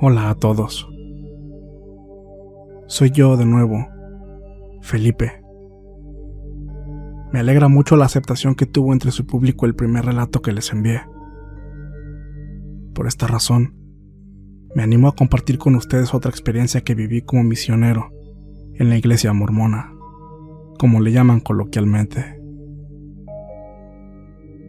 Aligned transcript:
Hola 0.00 0.30
a 0.30 0.36
todos. 0.36 0.88
Soy 2.86 3.10
yo 3.10 3.36
de 3.36 3.44
nuevo, 3.44 3.84
Felipe. 4.80 5.42
Me 7.32 7.40
alegra 7.40 7.66
mucho 7.66 7.96
la 7.96 8.04
aceptación 8.04 8.54
que 8.54 8.64
tuvo 8.64 8.92
entre 8.92 9.10
su 9.10 9.26
público 9.26 9.66
el 9.66 9.74
primer 9.74 10.04
relato 10.04 10.40
que 10.40 10.52
les 10.52 10.72
envié. 10.72 11.00
Por 12.94 13.08
esta 13.08 13.26
razón, 13.26 13.74
me 14.72 14.84
animo 14.84 15.08
a 15.08 15.16
compartir 15.16 15.58
con 15.58 15.74
ustedes 15.74 16.14
otra 16.14 16.30
experiencia 16.30 16.82
que 16.82 16.94
viví 16.94 17.22
como 17.22 17.42
misionero 17.42 18.12
en 18.74 18.90
la 18.90 18.96
iglesia 18.96 19.32
mormona, 19.32 19.92
como 20.78 21.00
le 21.00 21.10
llaman 21.10 21.40
coloquialmente. 21.40 22.40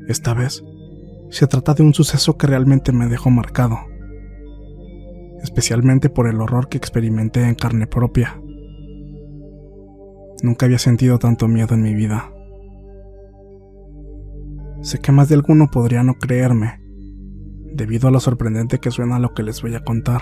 Esta 0.07 0.33
vez, 0.33 0.63
se 1.29 1.45
trata 1.45 1.75
de 1.75 1.83
un 1.83 1.93
suceso 1.93 2.35
que 2.35 2.47
realmente 2.47 2.91
me 2.91 3.05
dejó 3.05 3.29
marcado, 3.29 3.77
especialmente 5.43 6.09
por 6.09 6.27
el 6.27 6.41
horror 6.41 6.69
que 6.69 6.77
experimenté 6.77 7.43
en 7.43 7.55
carne 7.55 7.87
propia. 7.87 8.39
Nunca 10.41 10.65
había 10.65 10.79
sentido 10.79 11.19
tanto 11.19 11.47
miedo 11.47 11.75
en 11.75 11.81
mi 11.81 11.93
vida. 11.93 12.31
Sé 14.81 14.99
que 14.99 15.11
más 15.11 15.27
de 15.29 15.35
alguno 15.35 15.69
podría 15.69 16.03
no 16.03 16.15
creerme, 16.15 16.79
debido 17.73 18.07
a 18.07 18.11
lo 18.11 18.19
sorprendente 18.19 18.79
que 18.79 18.91
suena 18.91 19.19
lo 19.19 19.33
que 19.33 19.43
les 19.43 19.61
voy 19.61 19.75
a 19.75 19.83
contar, 19.83 20.21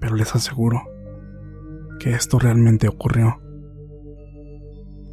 pero 0.00 0.16
les 0.16 0.34
aseguro 0.34 0.82
que 2.00 2.10
esto 2.10 2.38
realmente 2.38 2.88
ocurrió. 2.88 3.40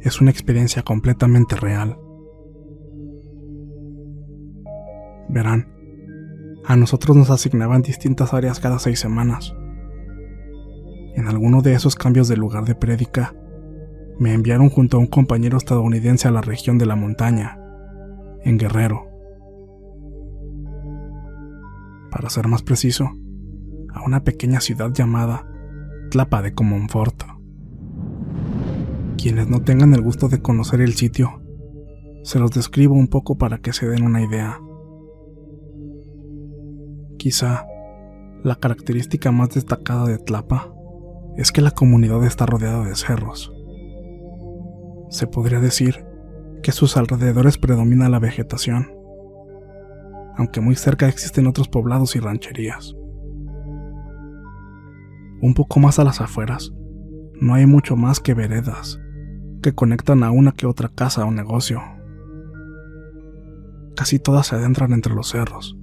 Es 0.00 0.20
una 0.20 0.30
experiencia 0.30 0.82
completamente 0.82 1.54
real. 1.56 1.98
Verán, 5.28 5.71
a 6.64 6.76
nosotros 6.76 7.16
nos 7.16 7.30
asignaban 7.30 7.82
distintas 7.82 8.34
áreas 8.34 8.60
cada 8.60 8.78
seis 8.78 9.00
semanas. 9.00 9.54
En 11.14 11.28
alguno 11.28 11.60
de 11.62 11.74
esos 11.74 11.94
cambios 11.94 12.28
de 12.28 12.36
lugar 12.36 12.64
de 12.64 12.74
prédica, 12.74 13.34
me 14.18 14.32
enviaron 14.34 14.70
junto 14.70 14.96
a 14.96 15.00
un 15.00 15.06
compañero 15.06 15.58
estadounidense 15.58 16.28
a 16.28 16.30
la 16.30 16.40
región 16.40 16.78
de 16.78 16.86
la 16.86 16.96
montaña, 16.96 17.58
en 18.44 18.58
Guerrero. 18.58 19.08
Para 22.10 22.30
ser 22.30 22.46
más 22.48 22.62
preciso, 22.62 23.10
a 23.92 24.02
una 24.04 24.22
pequeña 24.22 24.60
ciudad 24.60 24.92
llamada 24.92 25.46
Tlapa 26.10 26.42
de 26.42 26.54
Comonfort. 26.54 27.24
Quienes 29.16 29.48
no 29.48 29.62
tengan 29.62 29.94
el 29.94 30.02
gusto 30.02 30.28
de 30.28 30.40
conocer 30.40 30.80
el 30.80 30.94
sitio, 30.94 31.42
se 32.22 32.38
los 32.38 32.52
describo 32.52 32.94
un 32.94 33.08
poco 33.08 33.36
para 33.36 33.58
que 33.58 33.72
se 33.72 33.86
den 33.86 34.04
una 34.04 34.22
idea. 34.22 34.58
Quizá 37.22 37.68
la 38.42 38.56
característica 38.56 39.30
más 39.30 39.50
destacada 39.50 40.06
de 40.06 40.18
Tlapa 40.18 40.74
es 41.36 41.52
que 41.52 41.60
la 41.60 41.70
comunidad 41.70 42.24
está 42.24 42.46
rodeada 42.46 42.84
de 42.84 42.96
cerros. 42.96 43.52
Se 45.08 45.28
podría 45.28 45.60
decir 45.60 46.04
que 46.64 46.72
sus 46.72 46.96
alrededores 46.96 47.58
predomina 47.58 48.08
la 48.08 48.18
vegetación, 48.18 48.90
aunque 50.36 50.60
muy 50.60 50.74
cerca 50.74 51.06
existen 51.06 51.46
otros 51.46 51.68
poblados 51.68 52.16
y 52.16 52.18
rancherías. 52.18 52.92
Un 55.40 55.54
poco 55.54 55.78
más 55.78 56.00
a 56.00 56.04
las 56.04 56.20
afueras, 56.20 56.72
no 57.40 57.54
hay 57.54 57.66
mucho 57.66 57.94
más 57.94 58.18
que 58.18 58.34
veredas 58.34 59.00
que 59.62 59.72
conectan 59.76 60.24
a 60.24 60.32
una 60.32 60.50
que 60.50 60.66
otra 60.66 60.88
casa 60.88 61.24
o 61.24 61.30
negocio. 61.30 61.80
Casi 63.94 64.18
todas 64.18 64.48
se 64.48 64.56
adentran 64.56 64.92
entre 64.92 65.14
los 65.14 65.28
cerros, 65.28 65.78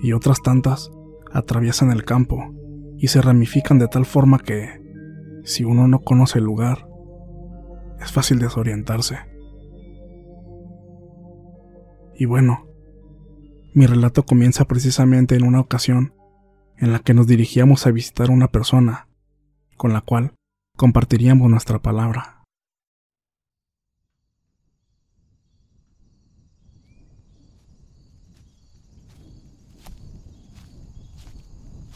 y 0.00 0.12
otras 0.12 0.42
tantas 0.42 0.90
atraviesan 1.32 1.90
el 1.90 2.04
campo 2.04 2.54
y 2.98 3.08
se 3.08 3.20
ramifican 3.20 3.78
de 3.78 3.88
tal 3.88 4.06
forma 4.06 4.38
que, 4.38 4.82
si 5.44 5.64
uno 5.64 5.88
no 5.88 6.00
conoce 6.00 6.38
el 6.38 6.44
lugar, 6.44 6.88
es 8.00 8.12
fácil 8.12 8.38
desorientarse. 8.38 9.18
Y 12.14 12.24
bueno, 12.24 12.66
mi 13.74 13.86
relato 13.86 14.24
comienza 14.24 14.64
precisamente 14.64 15.36
en 15.36 15.44
una 15.44 15.60
ocasión 15.60 16.14
en 16.76 16.92
la 16.92 16.98
que 16.98 17.14
nos 17.14 17.26
dirigíamos 17.26 17.86
a 17.86 17.90
visitar 17.90 18.28
a 18.28 18.32
una 18.32 18.48
persona 18.48 19.08
con 19.76 19.92
la 19.92 20.00
cual 20.00 20.34
compartiríamos 20.76 21.48
nuestra 21.50 21.78
palabra. 21.80 22.37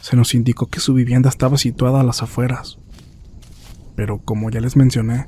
Se 0.03 0.17
nos 0.17 0.35
indicó 0.35 0.67
que 0.67 0.81
su 0.81 0.93
vivienda 0.93 1.29
estaba 1.29 1.57
situada 1.57 2.01
a 2.01 2.03
las 2.03 2.21
afueras, 2.21 2.77
pero 3.95 4.19
como 4.19 4.49
ya 4.49 4.59
les 4.59 4.75
mencioné, 4.75 5.27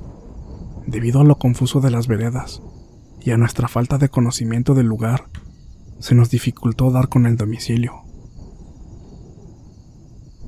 debido 0.85 1.21
a 1.21 1.23
lo 1.23 1.37
confuso 1.37 1.79
de 1.79 1.91
las 1.91 2.07
veredas 2.07 2.61
y 3.21 3.31
a 3.31 3.37
nuestra 3.37 3.69
falta 3.69 3.97
de 3.97 4.09
conocimiento 4.09 4.73
del 4.73 4.87
lugar, 4.87 5.29
se 5.99 6.13
nos 6.13 6.29
dificultó 6.29 6.91
dar 6.91 7.07
con 7.07 7.25
el 7.25 7.37
domicilio. 7.37 8.03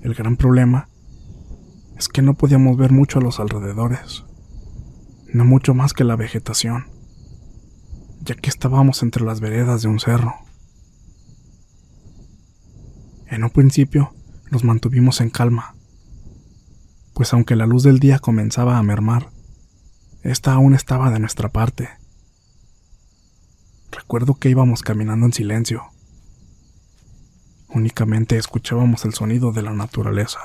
El 0.01 0.13
gran 0.13 0.35
problema 0.35 0.89
es 1.97 2.09
que 2.09 2.21
no 2.21 2.33
podíamos 2.33 2.75
ver 2.75 2.91
mucho 2.91 3.19
a 3.19 3.21
los 3.21 3.39
alrededores, 3.39 4.25
no 5.33 5.45
mucho 5.45 5.73
más 5.73 5.93
que 5.93 6.03
la 6.03 6.17
vegetación, 6.17 6.87
ya 8.23 8.35
que 8.35 8.49
estábamos 8.49 9.03
entre 9.03 9.23
las 9.23 9.39
veredas 9.39 9.83
de 9.83 9.87
un 9.87 10.01
cerro. 10.01 10.33
En 13.29 13.45
un 13.45 13.49
principio 13.51 14.16
nos 14.51 14.63
mantuvimos 14.63 15.21
en 15.21 15.29
calma, 15.29 15.75
pues 17.13 17.33
aunque 17.33 17.55
la 17.55 17.65
luz 17.65 17.83
del 17.83 17.99
día 17.99 18.19
comenzaba 18.19 18.77
a 18.77 18.83
mermar, 18.83 19.29
esta 20.23 20.53
aún 20.53 20.73
estaba 20.73 21.09
de 21.09 21.19
nuestra 21.19 21.49
parte. 21.49 21.89
Recuerdo 23.91 24.35
que 24.35 24.49
íbamos 24.49 24.81
caminando 24.81 25.25
en 25.25 25.33
silencio. 25.33 25.83
Únicamente 27.69 28.37
escuchábamos 28.37 29.05
el 29.05 29.13
sonido 29.13 29.51
de 29.51 29.61
la 29.61 29.73
naturaleza. 29.73 30.39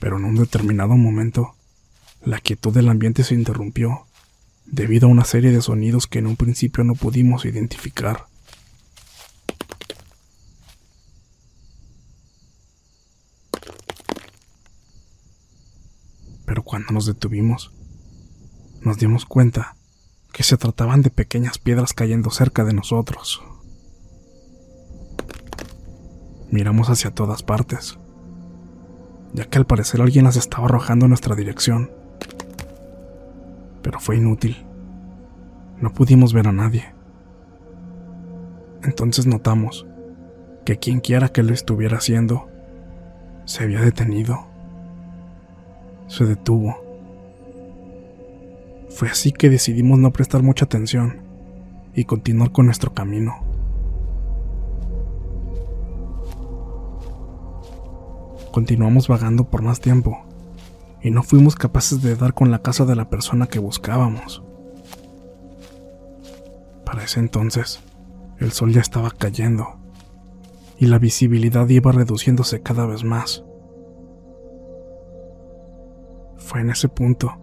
Pero 0.00 0.18
en 0.18 0.24
un 0.24 0.36
determinado 0.36 0.96
momento, 0.96 1.54
la 2.22 2.40
quietud 2.40 2.74
del 2.74 2.88
ambiente 2.88 3.24
se 3.24 3.34
interrumpió 3.34 4.06
debido 4.66 5.06
a 5.06 5.10
una 5.10 5.24
serie 5.24 5.50
de 5.50 5.62
sonidos 5.62 6.06
que 6.06 6.18
en 6.18 6.26
un 6.26 6.36
principio 6.36 6.84
no 6.84 6.94
pudimos 6.94 7.44
identificar. 7.44 8.26
Pero 16.44 16.62
cuando 16.74 16.92
nos 16.92 17.06
detuvimos, 17.06 17.72
nos 18.82 18.98
dimos 18.98 19.26
cuenta 19.26 19.76
que 20.32 20.42
se 20.42 20.56
trataban 20.56 21.02
de 21.02 21.10
pequeñas 21.10 21.58
piedras 21.58 21.92
cayendo 21.92 22.30
cerca 22.30 22.64
de 22.64 22.72
nosotros. 22.72 23.44
Miramos 26.50 26.90
hacia 26.90 27.12
todas 27.12 27.44
partes, 27.44 27.96
ya 29.34 29.44
que 29.44 29.56
al 29.56 29.66
parecer 29.66 30.02
alguien 30.02 30.24
las 30.24 30.34
estaba 30.34 30.64
arrojando 30.64 31.04
en 31.04 31.10
nuestra 31.10 31.36
dirección. 31.36 31.92
Pero 33.80 34.00
fue 34.00 34.16
inútil. 34.16 34.66
No 35.80 35.92
pudimos 35.92 36.32
ver 36.32 36.48
a 36.48 36.52
nadie. 36.52 36.92
Entonces 38.82 39.26
notamos 39.26 39.86
que 40.64 40.80
quien 40.80 40.98
quiera 40.98 41.28
que 41.28 41.44
lo 41.44 41.54
estuviera 41.54 41.98
haciendo 41.98 42.48
se 43.44 43.62
había 43.62 43.80
detenido. 43.80 44.53
Se 46.08 46.24
detuvo. 46.24 46.76
Fue 48.90 49.08
así 49.08 49.32
que 49.32 49.50
decidimos 49.50 49.98
no 49.98 50.12
prestar 50.12 50.42
mucha 50.42 50.66
atención 50.66 51.20
y 51.94 52.04
continuar 52.04 52.52
con 52.52 52.66
nuestro 52.66 52.92
camino. 52.94 53.34
Continuamos 58.52 59.08
vagando 59.08 59.44
por 59.50 59.62
más 59.62 59.80
tiempo 59.80 60.24
y 61.02 61.10
no 61.10 61.22
fuimos 61.22 61.56
capaces 61.56 62.02
de 62.02 62.14
dar 62.14 62.34
con 62.34 62.50
la 62.50 62.60
casa 62.60 62.84
de 62.84 62.94
la 62.94 63.10
persona 63.10 63.46
que 63.48 63.58
buscábamos. 63.58 64.42
Para 66.84 67.02
ese 67.02 67.18
entonces, 67.18 67.80
el 68.38 68.52
sol 68.52 68.72
ya 68.72 68.80
estaba 68.80 69.10
cayendo 69.10 69.76
y 70.78 70.86
la 70.86 70.98
visibilidad 70.98 71.68
iba 71.68 71.90
reduciéndose 71.90 72.62
cada 72.62 72.86
vez 72.86 73.02
más. 73.02 73.44
Fue 76.46 76.60
en 76.60 76.70
ese 76.70 76.88
punto 76.88 77.34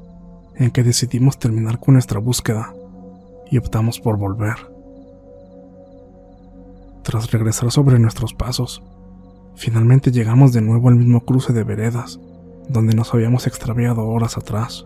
en 0.55 0.71
que 0.71 0.83
decidimos 0.83 1.39
terminar 1.39 1.79
con 1.79 1.95
nuestra 1.95 2.19
búsqueda 2.19 2.73
y 3.49 3.57
optamos 3.57 3.99
por 3.99 4.17
volver. 4.17 4.55
Tras 7.03 7.31
regresar 7.31 7.71
sobre 7.71 7.97
nuestros 7.99 8.33
pasos, 8.33 8.83
finalmente 9.55 10.11
llegamos 10.11 10.53
de 10.53 10.61
nuevo 10.61 10.87
al 10.87 10.95
mismo 10.95 11.21
cruce 11.21 11.51
de 11.51 11.63
veredas 11.63 12.19
donde 12.69 12.95
nos 12.95 13.13
habíamos 13.13 13.47
extraviado 13.47 14.07
horas 14.07 14.37
atrás. 14.37 14.85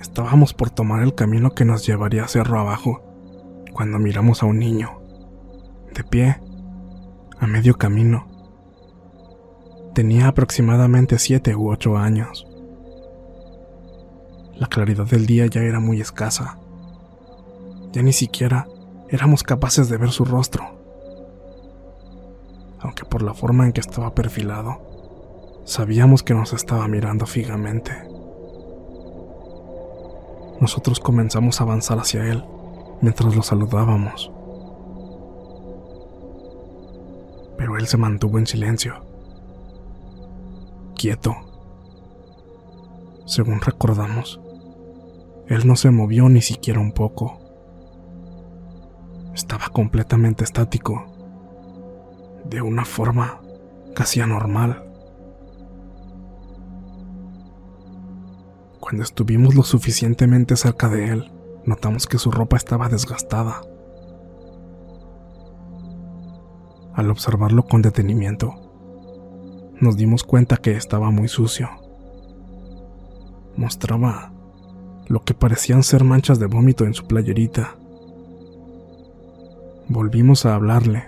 Estábamos 0.00 0.54
por 0.54 0.70
tomar 0.70 1.02
el 1.02 1.14
camino 1.14 1.54
que 1.54 1.64
nos 1.64 1.86
llevaría 1.86 2.24
a 2.24 2.28
cerro 2.28 2.60
abajo 2.60 3.02
cuando 3.72 3.98
miramos 3.98 4.42
a 4.42 4.46
un 4.46 4.58
niño, 4.58 5.00
de 5.92 6.04
pie, 6.04 6.40
a 7.38 7.46
medio 7.46 7.76
camino. 7.76 8.35
Tenía 9.96 10.28
aproximadamente 10.28 11.18
siete 11.18 11.56
u 11.56 11.70
ocho 11.70 11.96
años. 11.96 12.46
La 14.56 14.66
claridad 14.66 15.06
del 15.06 15.24
día 15.24 15.46
ya 15.46 15.62
era 15.62 15.80
muy 15.80 16.02
escasa. 16.02 16.58
Ya 17.92 18.02
ni 18.02 18.12
siquiera 18.12 18.68
éramos 19.08 19.42
capaces 19.42 19.88
de 19.88 19.96
ver 19.96 20.10
su 20.10 20.26
rostro. 20.26 20.64
Aunque 22.80 23.06
por 23.06 23.22
la 23.22 23.32
forma 23.32 23.64
en 23.64 23.72
que 23.72 23.80
estaba 23.80 24.14
perfilado, 24.14 25.62
sabíamos 25.64 26.22
que 26.22 26.34
nos 26.34 26.52
estaba 26.52 26.86
mirando 26.88 27.24
fijamente. 27.24 27.92
Nosotros 30.60 31.00
comenzamos 31.00 31.58
a 31.58 31.64
avanzar 31.64 31.98
hacia 31.98 32.22
él 32.30 32.44
mientras 33.00 33.34
lo 33.34 33.42
saludábamos. 33.42 34.30
Pero 37.56 37.78
él 37.78 37.86
se 37.86 37.96
mantuvo 37.96 38.38
en 38.38 38.46
silencio, 38.46 39.15
quieto. 40.96 41.36
Según 43.26 43.60
recordamos, 43.60 44.40
él 45.46 45.66
no 45.66 45.76
se 45.76 45.90
movió 45.90 46.28
ni 46.28 46.42
siquiera 46.42 46.80
un 46.80 46.92
poco. 46.92 47.38
Estaba 49.34 49.68
completamente 49.68 50.42
estático, 50.42 51.04
de 52.44 52.62
una 52.62 52.84
forma 52.84 53.40
casi 53.94 54.20
anormal. 54.20 54.82
Cuando 58.80 59.02
estuvimos 59.02 59.54
lo 59.54 59.62
suficientemente 59.62 60.56
cerca 60.56 60.88
de 60.88 61.10
él, 61.10 61.32
notamos 61.64 62.06
que 62.06 62.18
su 62.18 62.30
ropa 62.30 62.56
estaba 62.56 62.88
desgastada. 62.88 63.60
Al 66.94 67.10
observarlo 67.10 67.64
con 67.64 67.82
detenimiento, 67.82 68.65
nos 69.80 69.96
dimos 69.96 70.24
cuenta 70.24 70.56
que 70.56 70.72
estaba 70.72 71.10
muy 71.10 71.28
sucio. 71.28 71.68
Mostraba 73.56 74.32
lo 75.08 75.22
que 75.22 75.34
parecían 75.34 75.82
ser 75.82 76.04
manchas 76.04 76.38
de 76.38 76.46
vómito 76.46 76.84
en 76.84 76.94
su 76.94 77.06
playerita. 77.06 77.76
Volvimos 79.88 80.46
a 80.46 80.54
hablarle, 80.54 81.04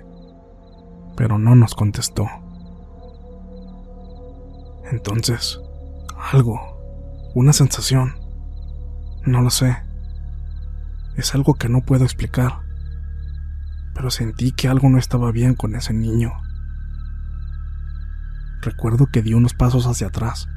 pero 1.17 1.39
no 1.39 1.55
nos 1.55 1.75
contestó. 1.75 2.27
Entonces, 4.91 5.60
algo, 6.32 6.60
una 7.34 7.53
sensación, 7.53 8.15
no 9.27 9.43
lo 9.43 9.51
sé. 9.51 9.77
Es 11.17 11.34
algo 11.34 11.55
que 11.55 11.69
no 11.69 11.81
puedo 11.81 12.05
explicar, 12.05 12.60
pero 13.94 14.10
sentí 14.10 14.53
que 14.53 14.69
algo 14.69 14.89
no 14.89 14.98
estaba 14.98 15.32
bien 15.32 15.55
con 15.55 15.75
ese 15.75 15.93
niño. 15.93 16.32
Recuerdo 18.60 19.06
que 19.06 19.22
di 19.22 19.34
unos 19.34 19.55
pasos 19.55 19.86
hacia 19.86 20.08
atrás 20.08 20.48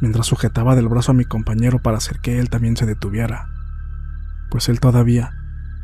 mientras 0.00 0.26
sujetaba 0.26 0.76
del 0.76 0.88
brazo 0.88 1.12
a 1.12 1.14
mi 1.14 1.24
compañero 1.24 1.80
para 1.80 1.98
hacer 1.98 2.20
que 2.20 2.38
él 2.38 2.50
también 2.50 2.76
se 2.76 2.86
detuviera, 2.86 3.48
pues 4.50 4.68
él 4.68 4.80
todavía 4.80 5.32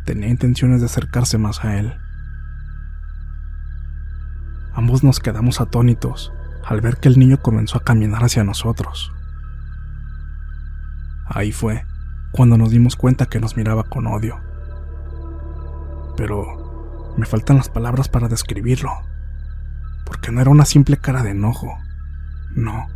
tenía 0.04 0.28
intenciones 0.28 0.80
de 0.80 0.86
acercarse 0.86 1.38
más 1.38 1.64
a 1.64 1.78
él. 1.78 1.94
Ambos 4.74 5.02
nos 5.02 5.20
quedamos 5.20 5.60
atónitos 5.60 6.32
al 6.64 6.80
ver 6.80 6.96
que 6.96 7.08
el 7.08 7.18
niño 7.18 7.40
comenzó 7.40 7.78
a 7.78 7.84
caminar 7.84 8.24
hacia 8.24 8.44
nosotros. 8.44 9.12
Ahí 11.26 11.52
fue 11.52 11.84
cuando 12.32 12.58
nos 12.58 12.70
dimos 12.70 12.96
cuenta 12.96 13.26
que 13.26 13.40
nos 13.40 13.56
miraba 13.56 13.84
con 13.84 14.06
odio. 14.06 14.40
Pero 16.16 17.14
me 17.16 17.26
faltan 17.26 17.56
las 17.56 17.68
palabras 17.68 18.08
para 18.08 18.28
describirlo, 18.28 18.90
porque 20.14 20.30
no 20.30 20.40
era 20.40 20.50
una 20.50 20.64
simple 20.64 20.96
cara 20.96 21.24
de 21.24 21.30
enojo, 21.30 21.76
no, 22.54 22.86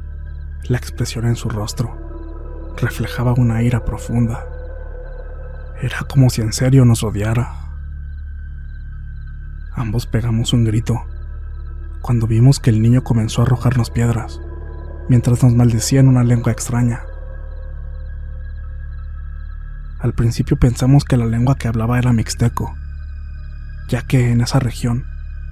la 0.69 0.79
expresión 0.79 1.27
en 1.27 1.35
su 1.35 1.49
rostro 1.49 2.77
reflejaba 2.81 3.33
una 3.33 3.61
ira 3.61 3.85
profunda. 3.85 4.47
Era 5.83 5.99
como 6.09 6.31
si 6.31 6.43
en 6.43 6.53
serio 6.53 6.85
nos 6.85 7.03
odiara. 7.03 7.57
Ambos 9.75 10.07
pegamos 10.07 10.53
un 10.53 10.65
grito 10.65 11.03
cuando 12.03 12.29
vimos 12.29 12.61
que 12.61 12.71
el 12.71 12.81
niño 12.81 13.03
comenzó 13.03 13.43
a 13.43 13.47
arrojarnos 13.47 13.91
piedras, 13.91 14.41
mientras 15.09 15.43
nos 15.43 15.55
maldecía 15.55 15.99
en 15.99 16.07
una 16.07 16.23
lengua 16.23 16.53
extraña. 16.53 17.03
Al 19.99 20.15
principio 20.15 20.57
pensamos 20.57 21.05
que 21.05 21.17
la 21.17 21.27
lengua 21.27 21.57
que 21.57 21.67
hablaba 21.67 21.99
era 21.99 22.13
mixteco, 22.13 22.77
ya 23.89 24.03
que 24.03 24.31
en 24.31 24.41
esa 24.41 24.61
región 24.61 25.05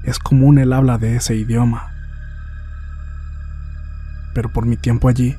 es 0.06 0.18
común 0.18 0.58
el 0.58 0.72
habla 0.72 0.96
de 0.96 1.16
ese 1.16 1.36
idioma 1.36 1.92
pero 4.36 4.50
por 4.50 4.66
mi 4.66 4.76
tiempo 4.76 5.08
allí, 5.08 5.38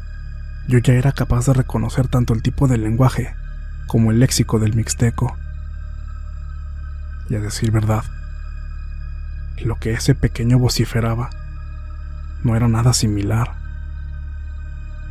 yo 0.68 0.80
ya 0.80 0.96
era 0.96 1.12
capaz 1.12 1.46
de 1.46 1.54
reconocer 1.54 2.08
tanto 2.08 2.34
el 2.34 2.42
tipo 2.42 2.68
de 2.68 2.80
lenguaje 2.80 3.36
como 3.86 4.10
el 4.10 4.20
léxico 4.20 4.58
del 4.58 4.74
mixteco. 4.74 5.38
Y 7.30 7.36
a 7.36 7.40
decir 7.40 7.70
verdad, 7.70 8.04
Lo 9.64 9.76
que 9.76 9.94
ese 9.94 10.16
pequeño 10.16 10.58
vociferaba 10.58 11.30
no 12.44 12.56
era 12.56 12.68
nada 12.68 12.92
similar. 12.92 13.54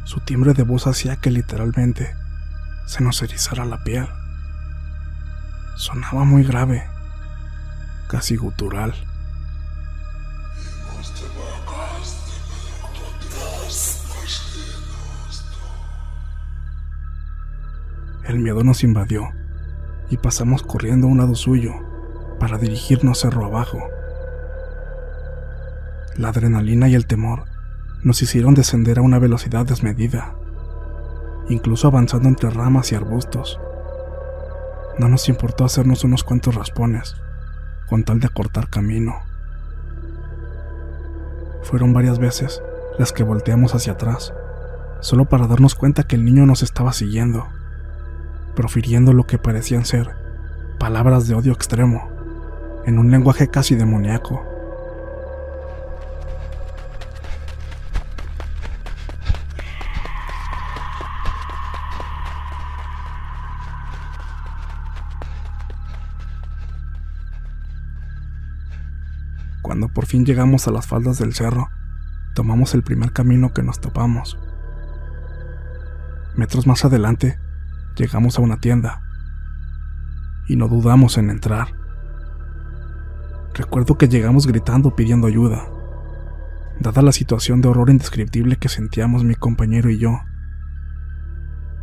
Su 0.03 0.19
timbre 0.19 0.53
de 0.53 0.65
voz 0.65 0.89
hacía 0.89 1.15
que 1.15 1.31
literalmente 1.31 2.13
se 2.87 3.05
nos 3.05 3.23
erizara 3.23 3.65
la 3.65 3.85
piel. 3.85 4.09
Sonaba 5.77 6.25
muy 6.25 6.43
grave, 6.43 6.89
casi 8.09 8.35
gutural. 8.35 8.95
El 18.27 18.41
miedo 18.41 18.65
nos 18.65 18.83
invadió 18.83 19.29
y 20.11 20.17
pasamos 20.17 20.65
corriendo 20.65 21.07
a 21.07 21.11
un 21.11 21.19
lado 21.19 21.37
suyo 21.37 21.75
para 22.41 22.59
dirigirnos 22.59 23.21
cerro 23.21 23.45
abajo. 23.45 23.79
La 26.17 26.31
adrenalina 26.31 26.89
y 26.89 26.97
el 26.97 27.07
temor 27.07 27.45
nos 28.03 28.23
hicieron 28.23 28.55
descender 28.55 28.99
a 28.99 29.03
una 29.03 29.21
velocidad 29.21 29.65
desmedida, 29.65 30.35
incluso 31.49 31.87
avanzando 31.87 32.29
entre 32.29 32.51
ramas 32.51 32.91
y 32.91 32.97
arbustos. 32.97 33.61
No 34.99 35.09
nos 35.09 35.29
importó 35.29 35.65
hacernos 35.65 36.03
unos 36.03 36.25
cuantos 36.25 36.57
raspones, 36.57 37.15
con 37.89 38.03
tal 38.03 38.19
de 38.19 38.27
acortar 38.27 38.69
camino. 38.71 39.15
Fueron 41.63 41.93
varias 41.93 42.19
veces 42.19 42.61
las 42.99 43.13
que 43.13 43.23
volteamos 43.23 43.77
hacia 43.77 43.93
atrás, 43.93 44.33
solo 45.01 45.27
para 45.27 45.47
darnos 45.47 45.77
cuenta 45.77 46.03
que 46.05 46.17
el 46.17 46.25
niño 46.25 46.45
nos 46.45 46.63
estaba 46.63 46.93
siguiendo, 46.93 47.47
profiriendo 48.57 49.13
lo 49.13 49.25
que 49.25 49.39
parecían 49.39 49.85
ser 49.85 50.27
palabras 50.79 51.27
de 51.27 51.35
odio 51.35 51.53
extremo, 51.53 52.11
en 52.85 52.99
un 52.99 53.11
lenguaje 53.11 53.49
casi 53.49 53.75
demoníaco. 53.75 54.45
Cuando 69.63 69.89
por 69.89 70.07
fin 70.07 70.25
llegamos 70.25 70.69
a 70.69 70.71
las 70.71 70.87
faldas 70.87 71.19
del 71.19 71.35
cerro, 71.35 71.69
tomamos 72.35 72.75
el 72.75 72.83
primer 72.83 73.13
camino 73.13 73.53
que 73.53 73.63
nos 73.63 73.81
topamos. 73.81 74.39
Metros 76.37 76.67
más 76.67 76.85
adelante, 76.85 77.39
llegamos 77.97 78.39
a 78.39 78.43
una 78.43 78.59
tienda 78.59 79.03
y 80.47 80.57
no 80.57 80.69
dudamos 80.69 81.19
en 81.19 81.31
entrar. 81.31 81.69
Recuerdo 83.55 83.97
que 83.97 84.09
llegamos 84.09 84.47
gritando 84.47 84.95
pidiendo 84.95 85.27
ayuda, 85.27 85.67
dada 86.79 87.03
la 87.03 87.13
situación 87.13 87.61
de 87.61 87.69
horror 87.69 87.91
indescriptible 87.91 88.57
que 88.57 88.69
sentíamos 88.69 89.25
mi 89.25 89.35
compañero 89.35 89.91
y 89.91 89.99
yo. 89.99 90.21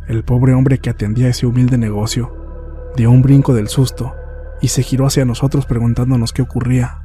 El 0.06 0.22
pobre 0.22 0.54
hombre 0.54 0.78
que 0.78 0.90
atendía 0.90 1.28
ese 1.28 1.46
humilde 1.46 1.78
negocio 1.78 2.92
dio 2.96 3.10
un 3.10 3.22
brinco 3.22 3.54
del 3.54 3.68
susto 3.68 4.14
y 4.60 4.68
se 4.68 4.82
giró 4.82 5.06
hacia 5.06 5.24
nosotros 5.24 5.66
preguntándonos 5.66 6.32
qué 6.32 6.42
ocurría. 6.42 7.00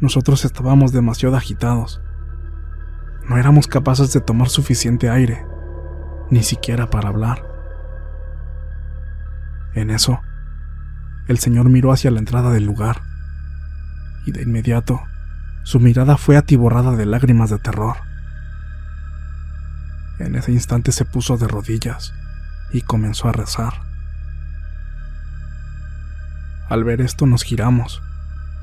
Nosotros 0.00 0.44
estábamos 0.44 0.92
demasiado 0.92 1.36
agitados. 1.36 2.02
No 3.28 3.36
éramos 3.36 3.66
capaces 3.66 4.12
de 4.12 4.20
tomar 4.20 4.48
suficiente 4.48 5.08
aire, 5.08 5.44
ni 6.30 6.42
siquiera 6.42 6.88
para 6.90 7.08
hablar. 7.08 7.42
En 9.74 9.90
eso, 9.90 10.20
el 11.28 11.38
señor 11.38 11.68
miró 11.68 11.92
hacia 11.92 12.10
la 12.10 12.18
entrada 12.18 12.50
del 12.50 12.64
lugar, 12.64 13.02
y 14.26 14.32
de 14.32 14.42
inmediato 14.42 15.00
su 15.62 15.78
mirada 15.78 16.16
fue 16.16 16.36
atiborrada 16.36 16.96
de 16.96 17.06
lágrimas 17.06 17.50
de 17.50 17.58
terror. 17.58 17.96
En 20.18 20.34
ese 20.34 20.52
instante 20.52 20.92
se 20.92 21.04
puso 21.04 21.36
de 21.36 21.48
rodillas 21.48 22.12
y 22.72 22.82
comenzó 22.82 23.28
a 23.28 23.32
rezar. 23.32 23.74
Al 26.68 26.84
ver 26.84 27.00
esto 27.00 27.26
nos 27.26 27.42
giramos 27.42 28.02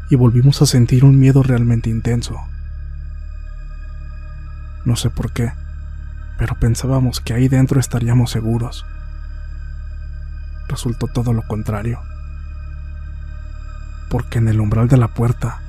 y 0.10 0.16
volvimos 0.16 0.62
a 0.62 0.66
sentir 0.66 1.04
un 1.04 1.20
miedo 1.20 1.44
realmente 1.44 1.90
intenso. 1.90 2.38
No 4.86 4.96
sé 4.96 5.10
por 5.10 5.34
qué, 5.34 5.52
pero 6.38 6.56
pensábamos 6.56 7.20
que 7.22 7.34
ahí 7.34 7.48
dentro 7.48 7.80
estaríamos 7.80 8.32
seguros. 8.32 8.86
Resultó 10.68 11.08
todo 11.08 11.34
lo 11.34 11.42
contrario, 11.48 12.00
porque 14.10 14.38
en 14.40 14.48
el 14.48 14.60
umbral 14.60 14.88
de 14.88 14.98
la 14.98 15.08
puerta 15.08 15.62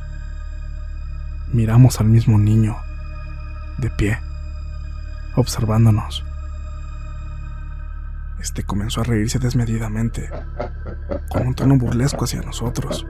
miramos 1.52 2.00
al 2.00 2.06
mismo 2.08 2.38
niño, 2.38 2.76
de 3.78 3.90
pie, 3.90 4.18
observándonos. 5.36 6.24
Este 8.40 8.62
comenzó 8.62 9.00
a 9.00 9.04
reírse 9.04 9.38
desmedidamente, 9.38 10.30
con 11.28 11.46
un 11.46 11.54
tono 11.54 11.76
burlesco 11.76 12.24
hacia 12.24 12.42
nosotros. 12.42 13.06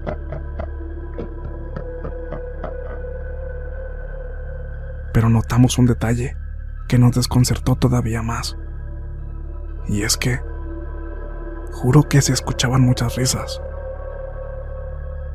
pero 5.18 5.30
notamos 5.30 5.78
un 5.78 5.86
detalle 5.86 6.36
que 6.88 6.98
nos 6.98 7.12
desconcertó 7.12 7.76
todavía 7.76 8.22
más. 8.22 8.56
Y 9.86 10.02
es 10.02 10.16
que, 10.16 10.40
juro 11.72 12.02
que 12.08 12.20
se 12.22 12.32
escuchaban 12.32 12.80
muchas 12.80 13.16
risas, 13.16 13.60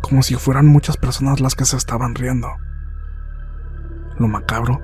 como 0.02 0.22
si 0.24 0.36
fueran 0.36 0.66
muchas 0.66 0.98
personas 0.98 1.40
las 1.40 1.56
que 1.56 1.66
se 1.66 1.78
estaban 1.78 2.16
riendo. 2.16 2.50
Lo 4.18 4.28
macabro 4.28 4.82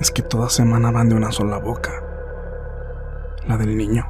es 0.00 0.10
que 0.10 0.22
todas 0.22 0.58
emanaban 0.58 1.08
de 1.08 1.16
una 1.16 1.32
sola 1.32 1.58
boca, 1.58 1.92
la 3.46 3.56
del 3.58 3.76
niño. 3.76 4.06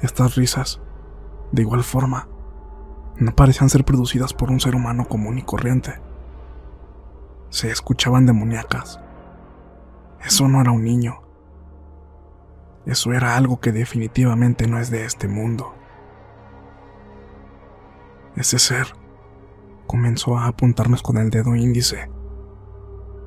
Estas 0.00 0.36
risas 0.36 0.80
de 1.52 1.62
igual 1.62 1.82
forma, 1.82 2.28
no 3.18 3.34
parecían 3.34 3.70
ser 3.70 3.84
producidas 3.84 4.34
por 4.34 4.50
un 4.50 4.60
ser 4.60 4.74
humano 4.74 5.08
común 5.08 5.38
y 5.38 5.42
corriente. 5.42 6.00
Se 7.48 7.70
escuchaban 7.70 8.26
demoníacas. 8.26 9.00
Eso 10.24 10.48
no 10.48 10.60
era 10.60 10.72
un 10.72 10.84
niño. 10.84 11.22
Eso 12.84 13.12
era 13.12 13.36
algo 13.36 13.60
que 13.60 13.72
definitivamente 13.72 14.66
no 14.66 14.78
es 14.78 14.90
de 14.90 15.04
este 15.04 15.28
mundo. 15.28 15.74
Ese 18.36 18.58
ser 18.58 18.88
comenzó 19.86 20.36
a 20.36 20.46
apuntarnos 20.46 21.02
con 21.02 21.16
el 21.16 21.30
dedo 21.30 21.56
índice, 21.56 22.10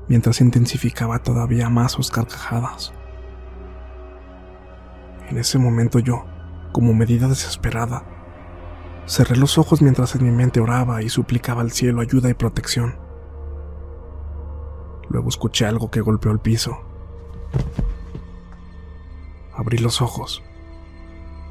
mientras 0.08 0.40
intensificaba 0.40 1.18
todavía 1.18 1.68
más 1.68 1.92
sus 1.92 2.10
carcajadas. 2.10 2.92
En 5.28 5.38
ese 5.38 5.58
momento 5.58 5.98
yo, 5.98 6.24
como 6.72 6.94
medida 6.94 7.28
desesperada, 7.28 8.04
Cerré 9.06 9.36
los 9.36 9.58
ojos 9.58 9.82
mientras 9.82 10.14
en 10.14 10.24
mi 10.24 10.30
mente 10.30 10.60
oraba 10.60 11.02
y 11.02 11.08
suplicaba 11.08 11.62
al 11.62 11.72
cielo 11.72 12.00
ayuda 12.00 12.30
y 12.30 12.34
protección. 12.34 12.96
Luego 15.08 15.28
escuché 15.28 15.66
algo 15.66 15.90
que 15.90 16.00
golpeó 16.00 16.30
el 16.30 16.38
piso. 16.38 16.78
Abrí 19.52 19.78
los 19.78 20.00
ojos. 20.00 20.42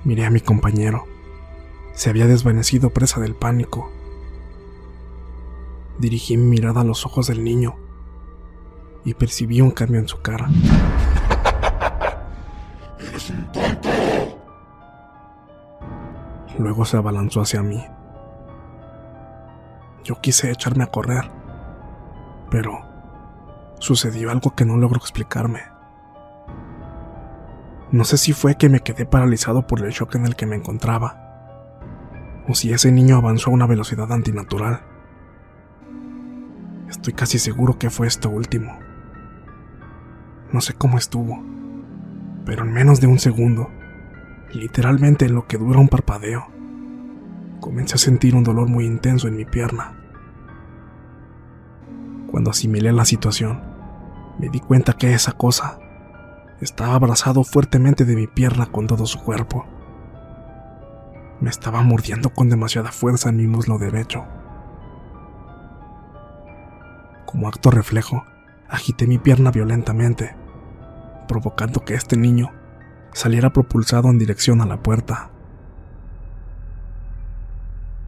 Miré 0.05 0.25
a 0.25 0.29
mi 0.29 0.39
compañero. 0.39 1.05
Se 1.93 2.09
había 2.09 2.25
desvanecido 2.25 2.91
presa 2.91 3.19
del 3.19 3.35
pánico. 3.35 3.91
Dirigí 5.97 6.37
mi 6.37 6.45
mirada 6.45 6.81
a 6.81 6.85
los 6.85 7.05
ojos 7.05 7.27
del 7.27 7.43
niño 7.43 7.75
y 9.03 9.13
percibí 9.13 9.59
un 9.59 9.71
cambio 9.71 9.99
en 9.99 10.07
su 10.07 10.21
cara. 10.21 10.49
Luego 16.59 16.83
se 16.83 16.97
abalanzó 16.97 17.39
hacia 17.39 17.63
mí. 17.63 17.81
Yo 20.03 20.19
quise 20.19 20.51
echarme 20.51 20.83
a 20.83 20.87
correr, 20.87 21.31
pero 22.51 22.81
sucedió 23.79 24.29
algo 24.29 24.53
que 24.53 24.65
no 24.65 24.75
logro 24.75 24.97
explicarme. 24.99 25.61
No 27.91 28.03
sé 28.03 28.17
si 28.17 28.33
fue 28.33 28.55
que 28.55 28.67
me 28.67 28.81
quedé 28.81 29.05
paralizado 29.05 29.67
por 29.67 29.81
el 29.85 29.91
shock 29.91 30.15
en 30.15 30.25
el 30.25 30.35
que 30.35 30.45
me 30.45 30.57
encontraba, 30.57 31.63
o 32.45 32.53
si 32.53 32.73
ese 32.73 32.91
niño 32.91 33.15
avanzó 33.15 33.51
a 33.51 33.53
una 33.53 33.65
velocidad 33.65 34.11
antinatural. 34.11 34.81
Estoy 36.89 37.13
casi 37.13 37.39
seguro 37.39 37.79
que 37.79 37.89
fue 37.89 38.05
esto 38.05 38.29
último. 38.29 38.77
No 40.51 40.59
sé 40.59 40.73
cómo 40.73 40.97
estuvo, 40.97 41.41
pero 42.45 42.63
en 42.63 42.73
menos 42.73 42.99
de 42.99 43.07
un 43.07 43.17
segundo 43.17 43.69
literalmente 44.53 45.25
en 45.25 45.35
lo 45.35 45.47
que 45.47 45.57
dura 45.57 45.79
un 45.79 45.89
parpadeo, 45.89 46.47
comencé 47.59 47.95
a 47.95 47.99
sentir 47.99 48.35
un 48.35 48.43
dolor 48.43 48.67
muy 48.67 48.85
intenso 48.85 49.27
en 49.27 49.35
mi 49.35 49.45
pierna. 49.45 49.95
Cuando 52.31 52.51
asimilé 52.51 52.91
la 52.91 53.05
situación, 53.05 53.61
me 54.39 54.49
di 54.49 54.59
cuenta 54.59 54.93
que 54.93 55.13
esa 55.13 55.33
cosa 55.33 55.79
estaba 56.61 56.95
abrazado 56.95 57.43
fuertemente 57.43 58.05
de 58.05 58.15
mi 58.15 58.27
pierna 58.27 58.67
con 58.67 58.87
todo 58.87 59.05
su 59.05 59.19
cuerpo. 59.19 59.65
Me 61.41 61.49
estaba 61.49 61.81
mordiendo 61.81 62.29
con 62.29 62.49
demasiada 62.49 62.91
fuerza 62.91 63.29
en 63.29 63.37
mi 63.37 63.47
muslo 63.47 63.77
derecho. 63.77 64.25
Como 67.25 67.47
acto 67.47 67.71
reflejo, 67.71 68.25
agité 68.67 69.07
mi 69.07 69.17
pierna 69.17 69.51
violentamente, 69.51 70.35
provocando 71.27 71.85
que 71.85 71.93
este 71.93 72.17
niño 72.17 72.51
saliera 73.13 73.51
propulsado 73.53 74.09
en 74.09 74.19
dirección 74.19 74.61
a 74.61 74.65
la 74.65 74.81
puerta. 74.81 75.31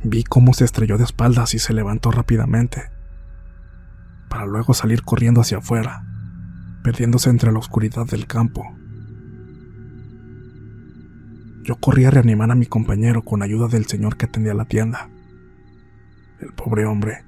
Vi 0.03 0.23
cómo 0.23 0.53
se 0.53 0.65
estrelló 0.65 0.97
de 0.97 1.03
espaldas 1.03 1.53
y 1.53 1.59
se 1.59 1.73
levantó 1.73 2.11
rápidamente, 2.11 2.89
para 4.29 4.45
luego 4.45 4.73
salir 4.73 5.03
corriendo 5.03 5.41
hacia 5.41 5.59
afuera, 5.59 6.03
perdiéndose 6.83 7.29
entre 7.29 7.51
la 7.51 7.59
oscuridad 7.59 8.05
del 8.05 8.25
campo. 8.25 8.63
Yo 11.63 11.75
corrí 11.75 12.05
a 12.05 12.11
reanimar 12.11 12.49
a 12.49 12.55
mi 12.55 12.65
compañero 12.65 13.21
con 13.21 13.43
ayuda 13.43 13.67
del 13.67 13.85
señor 13.85 14.17
que 14.17 14.25
atendía 14.25 14.55
la 14.55 14.65
tienda. 14.65 15.09
El 16.39 16.53
pobre 16.53 16.85
hombre 16.85 17.23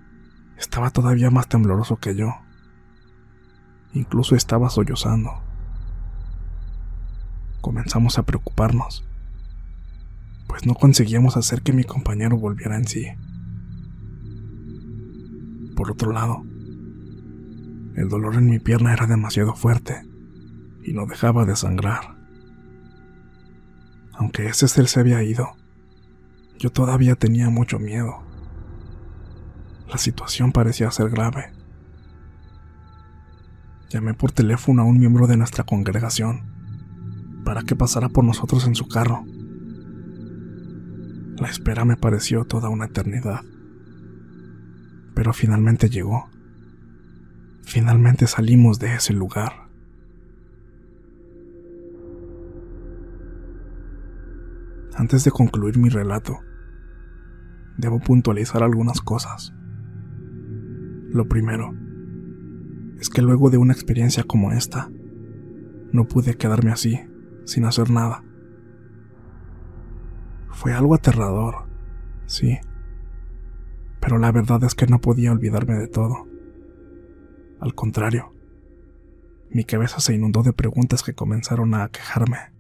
estaba 0.58 0.89
todavía 0.89 1.30
más 1.30 1.48
tembloroso 1.48 1.98
que 1.98 2.15
yo. 2.15 2.34
Incluso 3.94 4.36
estaba 4.36 4.72
sollozando. 4.72 5.52
Comenzamos 7.63 8.20
a 8.20 8.24
preocuparnos, 8.24 9.05
pues 10.48 10.65
no 10.65 10.74
conseguíamos 10.74 11.38
hacer 11.38 11.62
que 11.62 11.72
mi 11.72 11.86
compañero 11.86 12.38
volviera 12.38 12.75
en 12.75 12.86
sí. 12.86 13.05
Por 15.74 15.89
otro 15.89 16.12
lado, 16.12 16.43
el 17.96 18.10
dolor 18.10 18.36
en 18.36 18.50
mi 18.50 18.60
pierna 18.60 18.91
era 18.91 19.08
demasiado 19.08 19.55
fuerte 19.55 20.05
y 20.84 20.91
no 20.91 21.05
dejaba 21.05 21.46
de 21.46 21.55
sangrar. 21.55 22.17
Aunque 24.12 24.48
ese 24.48 24.67
ser 24.67 24.89
se 24.89 25.00
había 25.00 25.24
ido, 25.24 25.53
yo 26.60 26.70
todavía 26.70 27.15
tenía 27.15 27.50
mucho 27.50 27.79
miedo. 27.79 28.24
La 29.88 29.98
situación 29.98 30.51
parecía 30.51 30.91
ser 30.91 31.10
grave. 31.10 31.53
Llamé 33.89 34.13
por 34.15 34.34
teléfono 34.34 34.82
a 34.82 34.86
un 34.86 35.00
miembro 35.00 35.27
de 35.27 35.38
nuestra 35.38 35.63
congregación 35.63 36.52
para 37.43 37.63
que 37.63 37.75
pasara 37.75 38.09
por 38.09 38.23
nosotros 38.23 38.65
en 38.67 38.75
su 38.75 38.88
carro. 38.88 39.23
La 41.38 41.50
espera 41.50 41.83
me 41.85 41.97
pareció 41.97 42.45
toda 42.45 42.69
una 42.69 42.85
eternidad. 42.85 43.41
Pero 45.13 45.33
finalmente 45.33 45.89
llegó. 45.89 46.29
Finalmente 47.63 48.27
salimos 48.27 48.79
de 48.79 48.95
ese 48.95 49.13
lugar. 49.13 49.67
Antes 54.95 55.23
de 55.23 55.31
concluir 55.31 55.77
mi 55.77 55.89
relato, 55.89 56.39
debo 57.77 58.00
puntualizar 58.00 58.63
algunas 58.63 59.01
cosas. 59.01 59.53
Lo 61.09 61.27
primero 61.27 61.73
es 63.00 63.09
que 63.09 63.21
luego 63.21 63.50
de 63.50 63.57
una 63.57 63.73
experiencia 63.73 64.23
como 64.23 64.51
esta, 64.51 64.89
no 65.91 66.07
pude 66.07 66.35
quedarme 66.35 66.71
así, 66.71 67.00
sin 67.45 67.65
hacer 67.65 67.89
nada. 67.89 68.23
Fue 70.50 70.73
algo 70.73 70.95
aterrador, 70.95 71.67
sí, 72.25 72.59
pero 74.00 74.17
la 74.17 74.31
verdad 74.31 74.63
es 74.63 74.75
que 74.75 74.88
no 74.88 75.01
podía 75.01 75.31
olvidarme 75.31 75.75
de 75.75 75.88
todo. 75.88 76.27
Al 77.59 77.73
contrario, 77.73 78.33
mi 79.50 79.63
cabeza 79.63 80.00
se 80.00 80.13
inundó 80.13 80.43
de 80.43 80.53
preguntas 80.53 81.03
que 81.03 81.13
comenzaron 81.13 81.73
a 81.73 81.88
quejarme. 81.89 82.53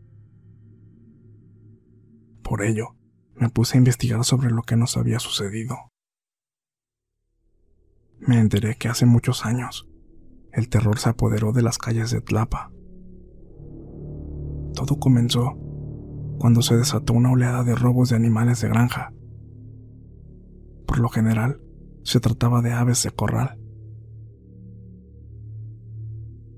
Por 2.43 2.61
ello, 2.61 2.95
me 3.35 3.49
puse 3.49 3.77
a 3.77 3.79
investigar 3.79 4.23
sobre 4.23 4.51
lo 4.51 4.61
que 4.61 4.75
nos 4.75 4.95
había 4.97 5.19
sucedido. 5.19 5.77
Me 8.19 8.39
enteré 8.39 8.75
que 8.75 8.87
hace 8.87 9.05
muchos 9.05 9.45
años, 9.45 9.89
el 10.51 10.69
terror 10.69 10.99
se 10.99 11.09
apoderó 11.09 11.51
de 11.51 11.63
las 11.63 11.77
calles 11.77 12.11
de 12.11 12.21
Tlapa. 12.21 12.71
Todo 14.75 14.99
comenzó 14.99 15.57
cuando 16.39 16.61
se 16.61 16.75
desató 16.75 17.13
una 17.13 17.31
oleada 17.31 17.63
de 17.63 17.75
robos 17.75 18.09
de 18.09 18.15
animales 18.15 18.61
de 18.61 18.69
granja. 18.69 19.13
Por 20.85 20.99
lo 20.99 21.09
general, 21.09 21.61
se 22.03 22.19
trataba 22.19 22.61
de 22.61 22.73
aves 22.73 23.03
de 23.03 23.11
corral. 23.11 23.57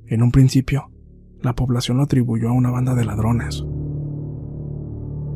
En 0.08 0.24
un 0.24 0.32
principio, 0.32 0.92
la 1.42 1.54
población 1.54 1.98
lo 1.98 2.04
atribuyó 2.04 2.50
a 2.50 2.54
una 2.54 2.72
banda 2.72 2.96
de 2.96 3.06
ladrones, 3.06 3.66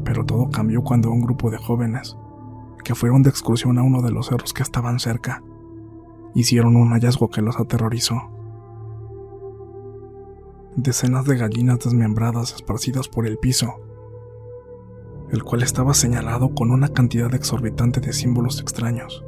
pero 0.03 0.25
todo 0.25 0.49
cambió 0.49 0.83
cuando 0.83 1.11
un 1.11 1.21
grupo 1.21 1.51
de 1.51 1.57
jóvenes, 1.57 2.17
que 2.83 2.95
fueron 2.95 3.21
de 3.21 3.29
excursión 3.29 3.77
a 3.77 3.83
uno 3.83 4.01
de 4.01 4.11
los 4.11 4.27
cerros 4.27 4.53
que 4.53 4.63
estaban 4.63 4.99
cerca, 4.99 5.43
hicieron 6.33 6.75
un 6.75 6.89
hallazgo 6.89 7.29
que 7.29 7.41
los 7.41 7.59
aterrorizó. 7.59 8.38
Decenas 10.81 11.25
de 11.25 11.35
gallinas 11.35 11.79
desmembradas 11.79 12.53
esparcidas 12.53 13.09
por 13.09 13.27
el 13.27 13.37
piso, 13.37 13.81
el 15.29 15.43
cual 15.43 15.61
estaba 15.61 15.93
señalado 15.93 16.55
con 16.55 16.71
una 16.71 16.87
cantidad 16.87 17.33
exorbitante 17.35 17.99
de 17.99 18.13
símbolos 18.13 18.61
extraños, 18.61 19.25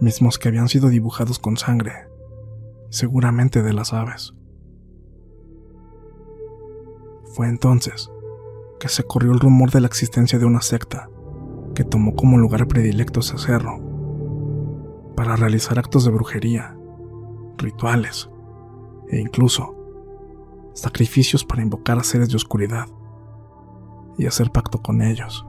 mismos 0.00 0.38
que 0.38 0.48
habían 0.48 0.68
sido 0.68 0.90
dibujados 0.90 1.38
con 1.38 1.56
sangre, 1.56 1.94
seguramente 2.90 3.62
de 3.62 3.72
las 3.72 3.94
aves. 3.94 4.34
Fue 7.32 7.48
entonces 7.48 8.10
que 8.78 8.88
se 8.88 9.04
corrió 9.04 9.32
el 9.32 9.40
rumor 9.40 9.70
de 9.70 9.80
la 9.80 9.86
existencia 9.86 10.38
de 10.38 10.44
una 10.44 10.60
secta 10.60 11.08
que 11.74 11.84
tomó 11.84 12.14
como 12.14 12.36
lugar 12.36 12.68
predilecto 12.68 13.20
ese 13.20 13.38
cerro 13.38 13.80
para 15.16 15.36
realizar 15.36 15.78
actos 15.78 16.04
de 16.04 16.10
brujería, 16.10 16.76
rituales 17.56 18.28
e 19.08 19.18
incluso 19.18 19.81
sacrificios 20.74 21.44
para 21.44 21.62
invocar 21.62 21.98
a 21.98 22.04
seres 22.04 22.28
de 22.30 22.36
oscuridad 22.36 22.86
y 24.18 24.26
hacer 24.26 24.50
pacto 24.50 24.82
con 24.82 25.02
ellos. 25.02 25.46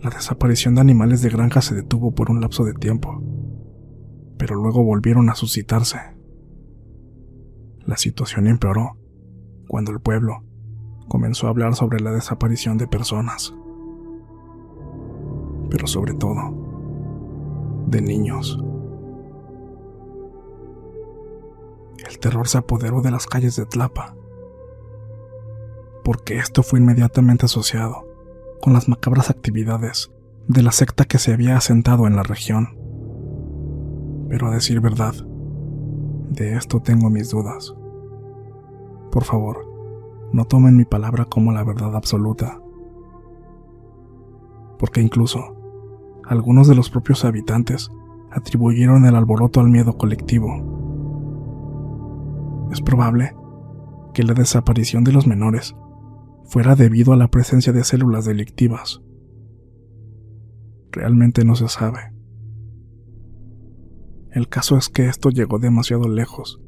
La 0.00 0.10
desaparición 0.10 0.76
de 0.76 0.80
animales 0.80 1.22
de 1.22 1.28
granja 1.28 1.60
se 1.60 1.74
detuvo 1.74 2.14
por 2.14 2.30
un 2.30 2.40
lapso 2.40 2.64
de 2.64 2.74
tiempo, 2.74 3.20
pero 4.38 4.54
luego 4.54 4.84
volvieron 4.84 5.28
a 5.28 5.34
suscitarse. 5.34 5.98
La 7.84 7.96
situación 7.96 8.46
empeoró 8.46 8.96
cuando 9.66 9.90
el 9.90 10.00
pueblo 10.00 10.44
comenzó 11.08 11.46
a 11.46 11.50
hablar 11.50 11.74
sobre 11.74 12.00
la 12.00 12.12
desaparición 12.12 12.78
de 12.78 12.86
personas, 12.86 13.54
pero 15.70 15.86
sobre 15.86 16.14
todo 16.14 16.68
de 17.88 18.00
niños. 18.00 18.62
El 22.08 22.18
terror 22.18 22.48
se 22.48 22.58
apoderó 22.58 23.02
de 23.02 23.10
las 23.10 23.26
calles 23.26 23.54
de 23.56 23.66
Tlapa, 23.66 24.14
porque 26.04 26.38
esto 26.38 26.62
fue 26.62 26.78
inmediatamente 26.78 27.44
asociado 27.44 28.08
con 28.62 28.72
las 28.72 28.88
macabras 28.88 29.28
actividades 29.28 30.10
de 30.46 30.62
la 30.62 30.72
secta 30.72 31.04
que 31.04 31.18
se 31.18 31.34
había 31.34 31.58
asentado 31.58 32.06
en 32.06 32.16
la 32.16 32.22
región. 32.22 32.78
Pero 34.30 34.48
a 34.48 34.52
decir 34.52 34.80
verdad, 34.80 35.14
de 36.30 36.56
esto 36.56 36.80
tengo 36.80 37.10
mis 37.10 37.28
dudas. 37.28 37.74
Por 39.10 39.24
favor, 39.24 39.66
no 40.32 40.46
tomen 40.46 40.76
mi 40.76 40.86
palabra 40.86 41.26
como 41.26 41.52
la 41.52 41.62
verdad 41.62 41.94
absoluta. 41.94 42.58
Porque 44.78 45.02
incluso 45.02 45.56
algunos 46.24 46.68
de 46.68 46.74
los 46.74 46.88
propios 46.88 47.26
habitantes 47.26 47.90
atribuyeron 48.30 49.04
el 49.04 49.14
alboroto 49.14 49.60
al 49.60 49.68
miedo 49.68 49.98
colectivo. 49.98 50.67
Es 52.70 52.80
probable 52.80 53.34
que 54.14 54.22
la 54.22 54.34
desaparición 54.34 55.04
de 55.04 55.12
los 55.12 55.26
menores 55.26 55.74
fuera 56.44 56.74
debido 56.74 57.12
a 57.12 57.16
la 57.16 57.28
presencia 57.28 57.72
de 57.72 57.84
células 57.84 58.24
delictivas. 58.24 59.02
Realmente 60.90 61.44
no 61.44 61.54
se 61.54 61.68
sabe. 61.68 62.12
El 64.30 64.48
caso 64.48 64.76
es 64.76 64.88
que 64.88 65.06
esto 65.06 65.30
llegó 65.30 65.58
demasiado 65.58 66.08
lejos 66.08 66.60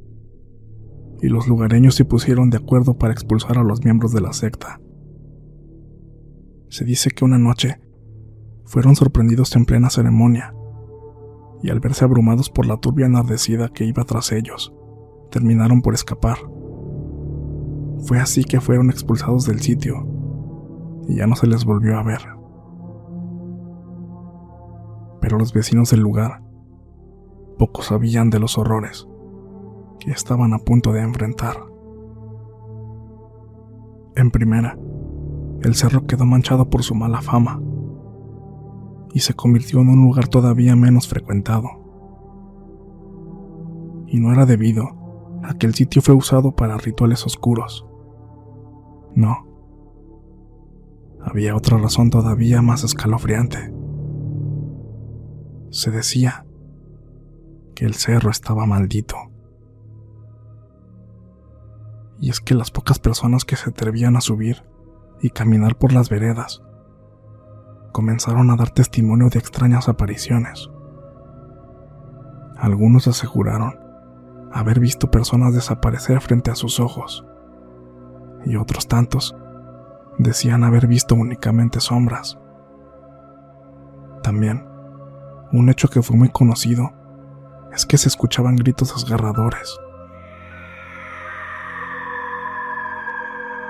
y 1.22 1.28
los 1.28 1.46
lugareños 1.48 1.94
se 1.94 2.04
pusieron 2.04 2.50
de 2.50 2.58
acuerdo 2.58 2.96
para 2.96 3.12
expulsar 3.12 3.58
a 3.58 3.62
los 3.62 3.84
miembros 3.84 4.12
de 4.12 4.20
la 4.20 4.32
secta. 4.32 4.80
Se 6.68 6.84
dice 6.84 7.10
que 7.10 7.24
una 7.24 7.38
noche 7.38 7.80
fueron 8.64 8.96
sorprendidos 8.96 9.54
en 9.56 9.64
plena 9.64 9.90
ceremonia, 9.90 10.54
y 11.62 11.70
al 11.70 11.80
verse 11.80 12.04
abrumados 12.04 12.48
por 12.48 12.64
la 12.64 12.78
turbia 12.78 13.06
enardecida 13.06 13.68
que 13.68 13.84
iba 13.84 14.04
tras 14.04 14.32
ellos, 14.32 14.72
terminaron 15.30 15.82
por 15.82 15.94
escapar. 15.94 16.36
Fue 18.06 18.18
así 18.18 18.44
que 18.44 18.60
fueron 18.60 18.90
expulsados 18.90 19.46
del 19.46 19.60
sitio, 19.60 20.06
y 21.08 21.16
ya 21.16 21.26
no 21.26 21.36
se 21.36 21.46
les 21.46 21.64
volvió 21.64 21.98
a 21.98 22.02
ver. 22.02 22.20
Pero 25.20 25.38
los 25.38 25.52
vecinos 25.52 25.90
del 25.90 26.00
lugar 26.00 26.42
poco 27.58 27.82
sabían 27.82 28.30
de 28.30 28.38
los 28.38 28.56
horrores 28.56 29.06
que 29.98 30.10
estaban 30.10 30.54
a 30.54 30.58
punto 30.58 30.92
de 30.92 31.02
enfrentar. 31.02 31.56
En 34.16 34.30
primera, 34.30 34.78
el 35.62 35.74
cerro 35.74 36.06
quedó 36.06 36.24
manchado 36.24 36.70
por 36.70 36.82
su 36.82 36.94
mala 36.94 37.20
fama 37.20 37.60
y 39.12 39.20
se 39.20 39.34
convirtió 39.34 39.80
en 39.80 39.90
un 39.90 40.02
lugar 40.02 40.28
todavía 40.28 40.74
menos 40.74 41.06
frecuentado. 41.06 41.68
Y 44.06 44.18
no 44.18 44.32
era 44.32 44.46
debido 44.46 44.99
a 45.42 45.54
que 45.54 45.66
el 45.66 45.74
sitio 45.74 46.02
fue 46.02 46.14
usado 46.14 46.52
para 46.52 46.76
rituales 46.76 47.24
oscuros. 47.26 47.86
No. 49.14 49.46
Había 51.22 51.56
otra 51.56 51.78
razón 51.78 52.10
todavía 52.10 52.62
más 52.62 52.84
escalofriante. 52.84 53.72
Se 55.70 55.90
decía 55.90 56.46
que 57.74 57.84
el 57.84 57.94
cerro 57.94 58.30
estaba 58.30 58.66
maldito. 58.66 59.16
Y 62.18 62.30
es 62.30 62.40
que 62.40 62.54
las 62.54 62.70
pocas 62.70 62.98
personas 62.98 63.44
que 63.44 63.56
se 63.56 63.70
atrevían 63.70 64.16
a 64.16 64.20
subir 64.20 64.64
y 65.22 65.30
caminar 65.30 65.76
por 65.76 65.92
las 65.92 66.10
veredas 66.10 66.62
comenzaron 67.92 68.50
a 68.50 68.56
dar 68.56 68.70
testimonio 68.70 69.28
de 69.30 69.38
extrañas 69.38 69.88
apariciones. 69.88 70.70
Algunos 72.56 73.08
aseguraron 73.08 73.79
haber 74.52 74.80
visto 74.80 75.10
personas 75.10 75.54
desaparecer 75.54 76.20
frente 76.20 76.50
a 76.50 76.54
sus 76.54 76.80
ojos, 76.80 77.24
y 78.44 78.56
otros 78.56 78.88
tantos 78.88 79.34
decían 80.18 80.64
haber 80.64 80.86
visto 80.86 81.14
únicamente 81.14 81.80
sombras. 81.80 82.38
También, 84.22 84.66
un 85.52 85.68
hecho 85.68 85.88
que 85.88 86.02
fue 86.02 86.16
muy 86.16 86.28
conocido 86.28 86.92
es 87.72 87.86
que 87.86 87.98
se 87.98 88.08
escuchaban 88.08 88.56
gritos 88.56 88.94
desgarradores, 88.94 89.78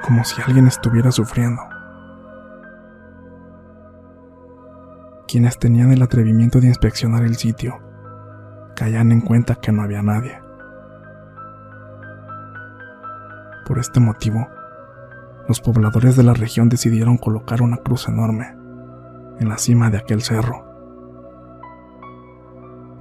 como 0.02 0.24
si 0.24 0.40
alguien 0.42 0.66
estuviera 0.66 1.12
sufriendo. 1.12 1.62
Quienes 5.28 5.58
tenían 5.58 5.92
el 5.92 6.02
atrevimiento 6.02 6.60
de 6.60 6.66
inspeccionar 6.66 7.22
el 7.22 7.36
sitio 7.36 7.78
caían 8.74 9.12
en 9.12 9.20
cuenta 9.20 9.54
que 9.54 9.70
no 9.70 9.82
había 9.82 10.02
nadie. 10.02 10.39
Por 13.66 13.78
este 13.78 14.00
motivo, 14.00 14.48
los 15.48 15.60
pobladores 15.60 16.16
de 16.16 16.22
la 16.22 16.34
región 16.34 16.68
decidieron 16.68 17.18
colocar 17.18 17.62
una 17.62 17.78
cruz 17.78 18.08
enorme 18.08 18.56
en 19.40 19.48
la 19.48 19.58
cima 19.58 19.90
de 19.90 19.98
aquel 19.98 20.22
cerro. 20.22 20.64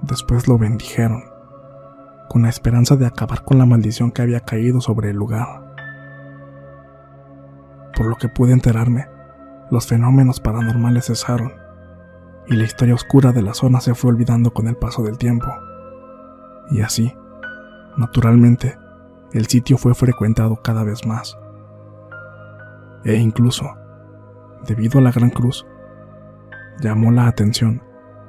Después 0.02 0.48
lo 0.48 0.58
bendijeron, 0.58 1.24
con 2.30 2.44
la 2.44 2.50
esperanza 2.50 2.96
de 2.96 3.06
acabar 3.06 3.44
con 3.44 3.58
la 3.58 3.66
maldición 3.66 4.12
que 4.12 4.22
había 4.22 4.40
caído 4.40 4.82
sobre 4.82 5.10
el 5.10 5.18
lugar. 5.18 5.48
Por 7.96 8.06
lo 8.06 8.16
que 8.16 8.30
pude 8.30 8.54
enterarme, 8.54 9.08
los 9.72 9.88
fenómenos 9.88 10.40
paranormales 10.40 11.06
cesaron 11.06 11.54
y 12.48 12.56
la 12.56 12.64
historia 12.64 12.96
oscura 12.96 13.32
de 13.32 13.42
la 13.42 13.54
zona 13.54 13.82
se 13.82 13.94
fue 13.94 14.12
olvidando 14.12 14.52
con 14.52 14.68
el 14.68 14.76
paso 14.76 15.04
del 15.04 15.18
tiempo. 15.18 15.48
Y 16.72 16.82
así, 16.82 17.14
naturalmente, 17.98 18.78
el 19.34 19.48
sitio 19.48 19.78
fue 19.78 19.94
frecuentado 19.94 20.62
cada 20.62 20.84
vez 20.84 21.06
más. 21.06 21.38
E 23.04 23.16
incluso, 23.16 23.66
debido 24.66 25.00
a 25.00 25.02
la 25.02 25.12
Gran 25.12 25.30
Cruz, 25.30 25.66
llamó 26.82 27.12
la 27.12 27.28
atención 27.28 27.84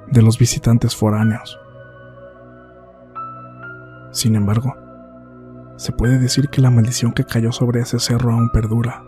de 0.08 0.22
los 0.22 0.38
visitantes 0.38 0.94
foráneos. 0.94 1.58
Sin 4.12 4.34
embargo, 4.34 4.74
se 5.76 5.92
puede 5.92 6.18
decir 6.18 6.48
que 6.48 6.60
la 6.60 6.70
maldición 6.70 7.12
que 7.12 7.24
cayó 7.24 7.52
sobre 7.52 7.80
ese 7.80 7.98
cerro 7.98 8.32
aún 8.32 8.50
perdura, 8.52 9.02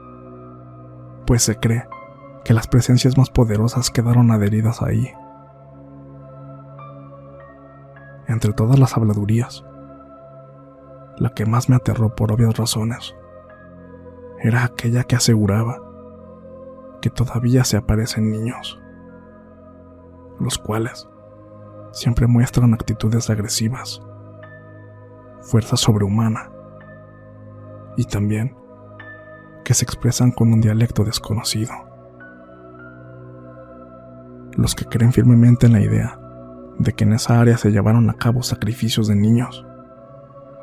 pues 1.27 1.43
se 1.43 1.57
cree 1.57 1.87
que 2.45 2.55
las 2.55 2.67
presencias 2.67 3.19
más 3.19 3.31
poderosas 3.31 3.91
quedaron 3.91 4.31
adheridas 4.31 4.83
ahí. 4.83 5.13
Entre 8.27 8.53
todas 8.53 8.79
las 8.79 8.97
habladurías, 8.97 9.65
la 11.19 11.31
que 11.31 11.47
más 11.47 11.69
me 11.69 11.77
aterró 11.77 12.15
por 12.15 12.33
obvias 12.33 12.57
razones 12.57 13.15
era 14.41 14.65
aquella 14.65 15.05
que 15.05 15.17
aseguraba 15.17 15.81
que 17.01 17.11
todavía 17.11 17.65
se 17.65 17.77
aparecen 17.77 18.31
niños, 18.31 18.81
los 20.41 20.59
cuales 20.59 21.09
siempre 21.93 22.27
muestran 22.27 22.75
actitudes 22.75 23.31
agresivas, 23.31 24.03
fuerza 25.43 25.77
sobrehumana 25.77 26.51
y 27.97 28.05
también 28.05 28.57
que 29.65 29.75
se 29.75 29.85
expresan 29.85 30.33
con 30.33 30.53
un 30.53 30.61
dialecto 30.61 31.05
desconocido 31.05 31.73
los 34.57 34.75
que 34.75 34.85
creen 34.85 35.13
firmemente 35.13 35.67
en 35.67 35.73
la 35.73 35.81
idea 35.81 36.19
de 36.79 36.93
que 36.93 37.05
en 37.05 37.13
esa 37.13 37.41
área 37.41 37.57
se 37.57 37.71
llevaron 37.71 38.09
a 38.11 38.15
cabo 38.15 38.43
sacrificios 38.43 39.09
de 39.09 39.17
niños. 39.17 39.65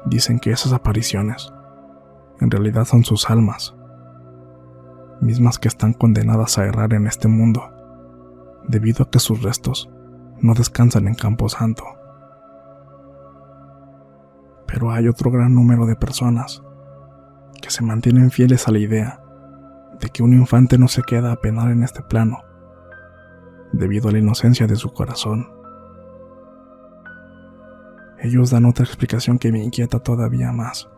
Dicen 0.05 0.39
que 0.39 0.51
esas 0.51 0.73
apariciones 0.73 1.53
en 2.39 2.51
realidad 2.51 2.85
son 2.85 3.03
sus 3.03 3.29
almas, 3.29 3.75
mismas 5.21 5.59
que 5.59 5.67
están 5.67 5.93
condenadas 5.93 6.57
a 6.57 6.65
errar 6.65 6.93
en 6.93 7.07
este 7.07 7.27
mundo, 7.27 7.69
debido 8.67 9.03
a 9.03 9.09
que 9.09 9.19
sus 9.19 9.41
restos 9.41 9.89
no 10.39 10.53
descansan 10.53 11.07
en 11.07 11.15
Campo 11.15 11.49
Santo. 11.49 11.83
Pero 14.67 14.91
hay 14.91 15.07
otro 15.07 15.31
gran 15.31 15.53
número 15.53 15.85
de 15.85 15.95
personas 15.95 16.63
que 17.61 17.69
se 17.69 17.83
mantienen 17.83 18.31
fieles 18.31 18.67
a 18.67 18.71
la 18.71 18.79
idea 18.79 19.21
de 19.99 20.09
que 20.09 20.23
un 20.23 20.33
infante 20.33 20.77
no 20.77 20.87
se 20.87 21.01
queda 21.01 21.31
a 21.31 21.35
penar 21.35 21.71
en 21.71 21.83
este 21.83 22.01
plano 22.01 22.43
debido 23.73 24.09
a 24.09 24.11
la 24.11 24.19
inocencia 24.19 24.67
de 24.67 24.75
su 24.75 24.93
corazón. 24.93 25.58
Ellos 28.21 28.49
dan 28.49 28.65
otra 28.65 28.83
explicación 28.83 29.39
que 29.39 29.51
me 29.51 29.63
inquieta 29.63 29.99
todavía 29.99 30.51
más. 30.51 30.89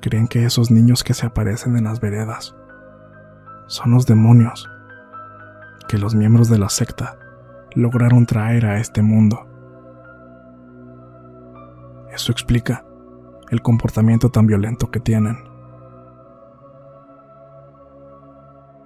Creen 0.00 0.28
que 0.28 0.44
esos 0.44 0.70
niños 0.70 1.02
que 1.02 1.14
se 1.14 1.26
aparecen 1.26 1.76
en 1.76 1.84
las 1.84 2.00
veredas 2.00 2.54
son 3.66 3.92
los 3.92 4.06
demonios 4.06 4.68
que 5.88 5.98
los 5.98 6.14
miembros 6.14 6.48
de 6.48 6.58
la 6.58 6.68
secta 6.68 7.18
lograron 7.74 8.26
traer 8.26 8.66
a 8.66 8.78
este 8.78 9.02
mundo. 9.02 9.46
Eso 12.12 12.30
explica 12.30 12.84
el 13.50 13.62
comportamiento 13.62 14.30
tan 14.30 14.46
violento 14.46 14.90
que 14.90 15.00
tienen. 15.00 15.36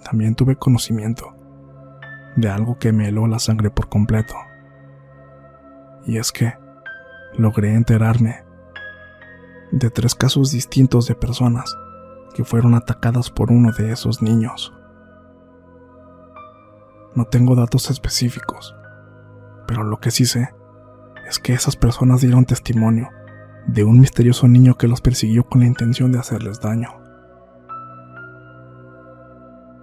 También 0.05 0.35
tuve 0.35 0.57
conocimiento 0.57 1.35
de 2.37 2.49
algo 2.49 2.79
que 2.79 2.93
me 2.93 3.09
heló 3.09 3.27
la 3.27 3.39
sangre 3.39 3.71
por 3.71 3.89
completo. 3.89 4.35
Y 6.09 6.17
es 6.17 6.33
que 6.33 6.55
logré 7.35 7.75
enterarme 7.75 8.43
de 9.71 9.91
tres 9.91 10.15
casos 10.15 10.51
distintos 10.51 11.07
de 11.07 11.15
personas 11.15 11.77
que 12.35 12.45
fueron 12.45 12.75
atacadas 12.75 13.29
por 13.29 13.53
uno 13.53 13.73
de 13.73 13.93
esos 13.93 14.23
niños. 14.23 14.73
No 17.15 17.27
tengo 17.27 17.55
datos 17.55 17.91
específicos, 17.91 18.75
pero 19.67 19.85
lo 19.85 20.01
que 20.01 20.11
sí 20.11 20.25
sé 20.25 20.55
es 21.29 21.39
que 21.39 21.53
esas 21.53 21.77
personas 21.77 22.23
dieron 22.23 22.47
testimonio 22.47 23.11
de 23.67 23.85
un 23.85 24.01
misterioso 24.01 24.49
niño 24.49 24.79
que 24.79 24.89
los 24.89 25.03
persiguió 25.03 25.45
con 25.45 25.61
la 25.61 25.67
intención 25.67 26.11
de 26.11 26.21
hacerles 26.21 26.59
daño. 26.63 26.89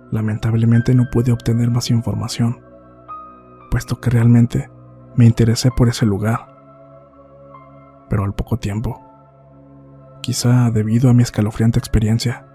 Lamentablemente 0.10 0.96
no 0.96 1.04
pude 1.12 1.32
obtener 1.32 1.70
más 1.70 1.92
información, 1.92 2.66
puesto 3.70 4.02
que 4.02 4.10
realmente 4.10 4.72
me 5.16 5.26
interesé 5.26 5.72
por 5.72 5.88
ese 5.88 6.06
lugar. 6.06 6.54
Pero 8.10 8.24
al 8.24 8.34
poco 8.34 8.58
tiempo, 8.58 9.02
quizá 10.22 10.70
debido 10.72 11.10
a 11.10 11.14
mi 11.14 11.24
escalofriante 11.24 11.80
experiencia, 11.80 12.48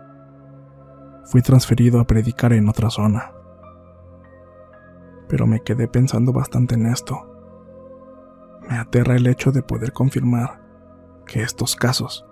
fui 1.25 1.43
transferido 1.43 2.01
a 2.01 2.07
predicar 2.07 2.53
en 2.53 2.69
otra 2.69 2.91
zona. 2.91 3.33
Pero 5.29 5.47
me 5.47 5.61
quedé 5.61 5.89
pensando 5.89 6.33
bastante 6.33 6.75
en 6.75 6.87
esto. 6.87 7.27
Me 8.69 8.79
aterra 8.79 9.17
el 9.17 9.27
hecho 9.27 9.53
de 9.53 9.63
poder 9.63 9.93
confirmar 9.93 10.61
que 11.27 11.43
estos 11.43 11.77
casos, 11.77 12.27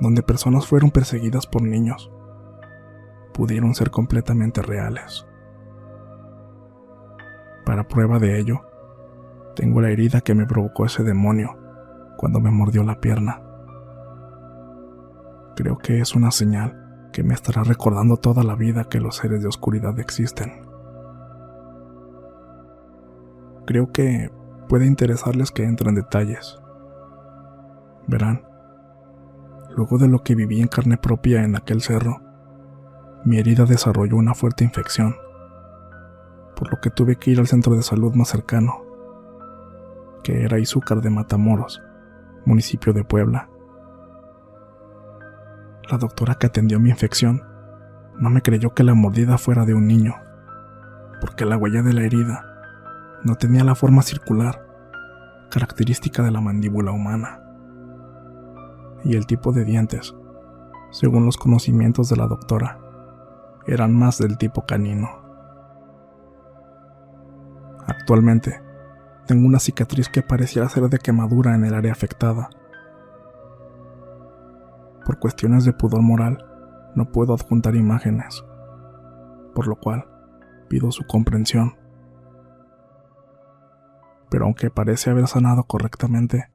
donde 0.00 0.22
personas 0.22 0.66
fueron 0.66 0.90
perseguidas 0.90 1.46
por 1.46 1.62
niños, 1.62 2.10
pudieron 3.32 3.74
ser 3.74 3.90
completamente 3.90 4.62
reales. 4.62 5.26
Para 7.64 7.86
prueba 7.88 8.18
de 8.18 8.38
ello, 8.38 8.62
tengo 9.56 9.80
la 9.80 9.90
herida 9.90 10.20
que 10.20 10.34
me 10.34 10.46
provocó 10.46 10.84
ese 10.84 11.02
demonio 11.02 11.56
cuando 12.16 12.40
me 12.40 12.50
mordió 12.50 12.84
la 12.84 13.00
pierna. 13.00 13.42
Creo 15.56 15.78
que 15.78 16.00
es 16.00 16.14
una 16.14 16.30
señal 16.30 17.08
que 17.12 17.24
me 17.24 17.34
estará 17.34 17.64
recordando 17.64 18.18
toda 18.18 18.44
la 18.44 18.54
vida 18.54 18.84
que 18.84 19.00
los 19.00 19.16
seres 19.16 19.40
de 19.42 19.48
oscuridad 19.48 19.98
existen. 19.98 20.66
Creo 23.66 23.90
que 23.90 24.30
puede 24.68 24.86
interesarles 24.86 25.50
que 25.50 25.64
entre 25.64 25.88
en 25.88 25.96
detalles, 25.96 26.60
Verán, 28.06 28.44
luego 29.74 29.98
de 29.98 30.06
lo 30.06 30.22
que 30.22 30.36
viví 30.36 30.60
en 30.60 30.68
carne 30.68 30.96
propia 30.96 31.42
en 31.42 31.56
aquel 31.56 31.80
cerro, 31.80 32.22
mi 33.24 33.38
herida 33.38 33.64
desarrolló 33.64 34.16
una 34.16 34.34
fuerte 34.34 34.62
infección, 34.62 35.16
por 36.54 36.70
lo 36.70 36.80
que 36.80 36.90
tuve 36.90 37.16
que 37.16 37.32
ir 37.32 37.40
al 37.40 37.48
centro 37.48 37.74
de 37.74 37.82
salud 37.82 38.14
más 38.14 38.28
cercano, 38.28 38.85
que 40.26 40.42
era 40.42 40.58
Izúcar 40.58 41.02
de 41.02 41.08
Matamoros, 41.08 41.80
municipio 42.46 42.92
de 42.92 43.04
Puebla. 43.04 43.48
La 45.88 45.98
doctora 45.98 46.34
que 46.34 46.48
atendió 46.48 46.80
mi 46.80 46.90
infección 46.90 47.44
no 48.18 48.28
me 48.28 48.42
creyó 48.42 48.74
que 48.74 48.82
la 48.82 48.94
mordida 48.94 49.38
fuera 49.38 49.64
de 49.64 49.74
un 49.74 49.86
niño, 49.86 50.16
porque 51.20 51.44
la 51.44 51.56
huella 51.56 51.82
de 51.82 51.92
la 51.92 52.02
herida 52.02 52.44
no 53.22 53.36
tenía 53.36 53.62
la 53.62 53.76
forma 53.76 54.02
circular, 54.02 54.66
característica 55.48 56.24
de 56.24 56.32
la 56.32 56.40
mandíbula 56.40 56.90
humana, 56.90 57.40
y 59.04 59.14
el 59.14 59.26
tipo 59.26 59.52
de 59.52 59.64
dientes, 59.64 60.12
según 60.90 61.24
los 61.24 61.36
conocimientos 61.36 62.08
de 62.08 62.16
la 62.16 62.26
doctora, 62.26 62.80
eran 63.68 63.96
más 63.96 64.18
del 64.18 64.38
tipo 64.38 64.66
canino. 64.66 65.08
Actualmente, 67.86 68.65
tengo 69.26 69.46
una 69.46 69.58
cicatriz 69.58 70.08
que 70.08 70.22
pareciera 70.22 70.68
ser 70.68 70.84
de 70.88 70.98
quemadura 70.98 71.54
en 71.54 71.64
el 71.64 71.74
área 71.74 71.92
afectada. 71.92 72.48
Por 75.04 75.18
cuestiones 75.18 75.64
de 75.64 75.72
pudor 75.72 76.02
moral, 76.02 76.44
no 76.94 77.10
puedo 77.10 77.34
adjuntar 77.34 77.74
imágenes, 77.74 78.44
por 79.54 79.66
lo 79.66 79.76
cual 79.76 80.08
pido 80.68 80.90
su 80.92 81.04
comprensión. 81.06 81.76
Pero 84.30 84.44
aunque 84.44 84.70
parece 84.70 85.10
haber 85.10 85.26
sanado 85.26 85.64
correctamente, 85.64 86.50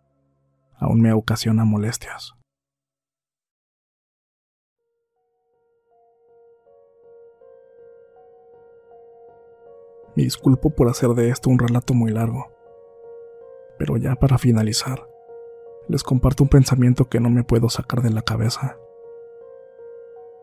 aún 0.77 1.01
me 1.01 1.13
ocasiona 1.13 1.65
molestias. 1.65 2.33
Me 10.15 10.23
disculpo 10.23 10.71
por 10.71 10.89
hacer 10.89 11.09
de 11.11 11.29
esto 11.29 11.49
un 11.49 11.57
relato 11.57 11.93
muy 11.93 12.11
largo, 12.11 12.51
pero 13.81 13.97
ya 13.97 14.13
para 14.13 14.37
finalizar, 14.37 15.09
les 15.87 16.03
comparto 16.03 16.43
un 16.43 16.49
pensamiento 16.49 17.09
que 17.09 17.19
no 17.19 17.31
me 17.31 17.43
puedo 17.43 17.67
sacar 17.67 18.03
de 18.03 18.11
la 18.11 18.21
cabeza. 18.21 18.77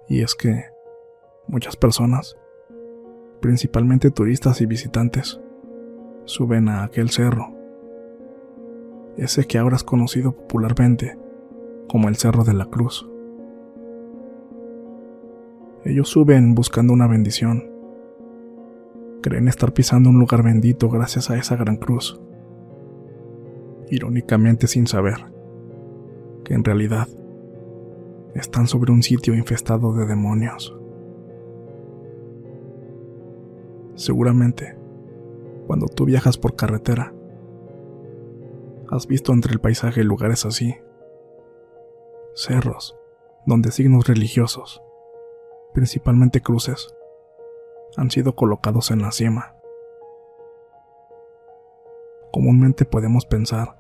Y 0.09 0.23
es 0.23 0.35
que 0.35 0.65
muchas 1.47 1.77
personas, 1.77 2.37
principalmente 3.41 4.11
turistas 4.11 4.61
y 4.61 4.67
visitantes, 4.67 5.41
suben 6.25 6.69
a 6.69 6.83
aquel 6.83 7.11
cerro, 7.11 7.55
ese 9.17 9.45
que 9.45 9.59
ahora 9.59 9.77
es 9.77 9.85
conocido 9.85 10.33
popularmente 10.33 11.17
como 11.89 12.09
el 12.09 12.17
Cerro 12.17 12.43
de 12.43 12.55
la 12.55 12.65
Cruz. 12.67 13.09
Ellos 15.85 16.09
suben 16.09 16.57
buscando 16.57 16.93
una 16.93 17.07
bendición, 17.07 17.71
creen 19.23 19.47
estar 19.47 19.73
pisando 19.73 20.11
un 20.11 20.19
lugar 20.19 20.43
bendito 20.43 20.89
gracias 20.89 21.31
a 21.31 21.37
esa 21.37 21.55
gran 21.55 21.77
cruz. 21.77 22.21
Irónicamente 23.91 24.67
sin 24.67 24.87
saber 24.87 25.17
que 26.45 26.55
en 26.55 26.65
realidad 26.65 27.09
están 28.35 28.67
sobre 28.67 28.93
un 28.93 29.03
sitio 29.03 29.35
infestado 29.35 29.95
de 29.95 30.07
demonios. 30.07 30.77
Seguramente, 33.95 34.77
cuando 35.67 35.87
tú 35.87 36.05
viajas 36.05 36.39
por 36.39 36.55
carretera, 36.55 37.13
has 38.91 39.07
visto 39.07 39.33
entre 39.33 39.53
el 39.53 39.61
paisaje 39.61 40.05
lugares 40.05 40.47
así, 40.47 40.77
cerros, 42.35 42.97
donde 43.45 43.73
signos 43.73 44.07
religiosos, 44.07 44.83
principalmente 45.75 46.41
cruces, 46.41 46.95
han 47.97 48.11
sido 48.11 48.35
colocados 48.35 48.91
en 48.91 49.03
la 49.03 49.11
cima. 49.11 49.58
Comúnmente 52.39 52.85
podemos 52.85 53.27
pensar 53.27 53.75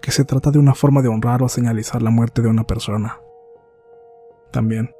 que 0.00 0.12
se 0.12 0.24
trata 0.24 0.50
de 0.50 0.58
una 0.58 0.74
forma 0.74 1.02
de 1.02 1.08
honrar 1.08 1.42
o 1.42 1.48
señalizar 1.50 2.00
la 2.00 2.08
muerte 2.08 2.40
de 2.40 2.48
una 2.48 2.64
persona. 2.64 3.20
También, 4.50 4.92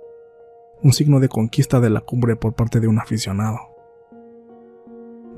un 0.83 0.93
signo 0.93 1.19
de 1.19 1.31
conquista 1.31 1.81
de 1.81 1.89
la 1.89 2.03
cumbre 2.03 2.37
por 2.37 2.53
parte 2.53 2.81
de 2.81 2.87
un 2.87 2.99
aficionado. 2.99 3.61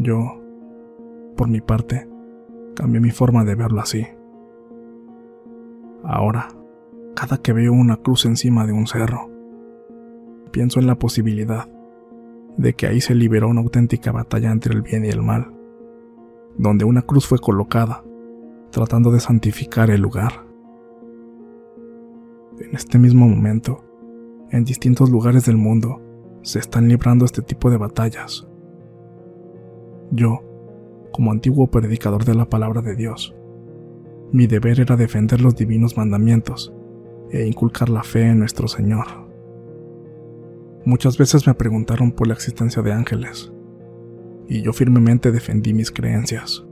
Yo, 0.00 0.42
por 1.36 1.46
mi 1.46 1.60
parte, 1.60 2.08
cambié 2.74 3.00
mi 3.00 3.12
forma 3.12 3.44
de 3.44 3.54
verlo 3.54 3.80
así. 3.80 4.04
Ahora, 6.02 6.48
cada 7.14 7.38
que 7.38 7.52
veo 7.52 7.72
una 7.72 7.98
cruz 7.98 8.24
encima 8.24 8.66
de 8.66 8.72
un 8.72 8.88
cerro, 8.88 9.30
pienso 10.50 10.80
en 10.80 10.88
la 10.88 10.96
posibilidad 10.96 11.68
de 12.56 12.74
que 12.74 12.88
ahí 12.88 13.00
se 13.00 13.14
liberó 13.14 13.46
una 13.46 13.60
auténtica 13.60 14.10
batalla 14.10 14.50
entre 14.50 14.74
el 14.74 14.82
bien 14.82 15.04
y 15.04 15.08
el 15.10 15.22
mal, 15.22 15.59
donde 16.60 16.84
una 16.84 17.00
cruz 17.00 17.26
fue 17.26 17.38
colocada, 17.38 18.04
tratando 18.70 19.10
de 19.10 19.20
santificar 19.20 19.90
el 19.90 20.02
lugar. 20.02 20.44
En 22.60 22.74
este 22.74 22.98
mismo 22.98 23.26
momento, 23.26 23.82
en 24.50 24.64
distintos 24.64 25.08
lugares 25.08 25.46
del 25.46 25.56
mundo, 25.56 26.02
se 26.42 26.58
están 26.58 26.86
librando 26.86 27.24
este 27.24 27.40
tipo 27.40 27.70
de 27.70 27.78
batallas. 27.78 28.46
Yo, 30.10 30.40
como 31.12 31.32
antiguo 31.32 31.70
predicador 31.70 32.26
de 32.26 32.34
la 32.34 32.44
palabra 32.44 32.82
de 32.82 32.94
Dios, 32.94 33.34
mi 34.30 34.46
deber 34.46 34.80
era 34.80 34.96
defender 34.96 35.40
los 35.40 35.56
divinos 35.56 35.96
mandamientos 35.96 36.74
e 37.30 37.46
inculcar 37.46 37.88
la 37.88 38.02
fe 38.02 38.26
en 38.26 38.38
nuestro 38.38 38.68
Señor. 38.68 39.06
Muchas 40.84 41.16
veces 41.16 41.46
me 41.46 41.54
preguntaron 41.54 42.12
por 42.12 42.26
la 42.26 42.34
existencia 42.34 42.82
de 42.82 42.92
ángeles, 42.92 43.50
y 44.50 44.62
yo 44.62 44.72
firmemente 44.72 45.30
defendí 45.30 45.72
mis 45.72 45.92
creencias. 45.92 46.64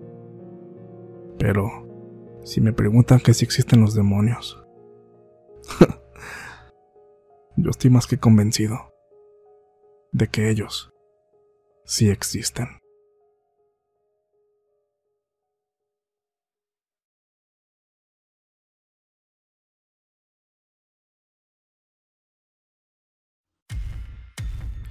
Pero, 1.38 2.40
si 2.42 2.60
me 2.60 2.72
preguntan 2.72 3.20
que 3.20 3.32
si 3.32 3.44
existen 3.44 3.80
los 3.80 3.94
demonios, 3.94 4.60
yo 7.56 7.70
estoy 7.70 7.90
más 7.90 8.08
que 8.08 8.18
convencido 8.18 8.92
de 10.10 10.26
que 10.26 10.50
ellos 10.50 10.92
sí 11.84 12.10
existen. 12.10 12.66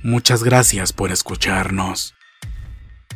Muchas 0.03 0.41
gracias 0.41 0.93
por 0.93 1.11
escucharnos. 1.11 2.13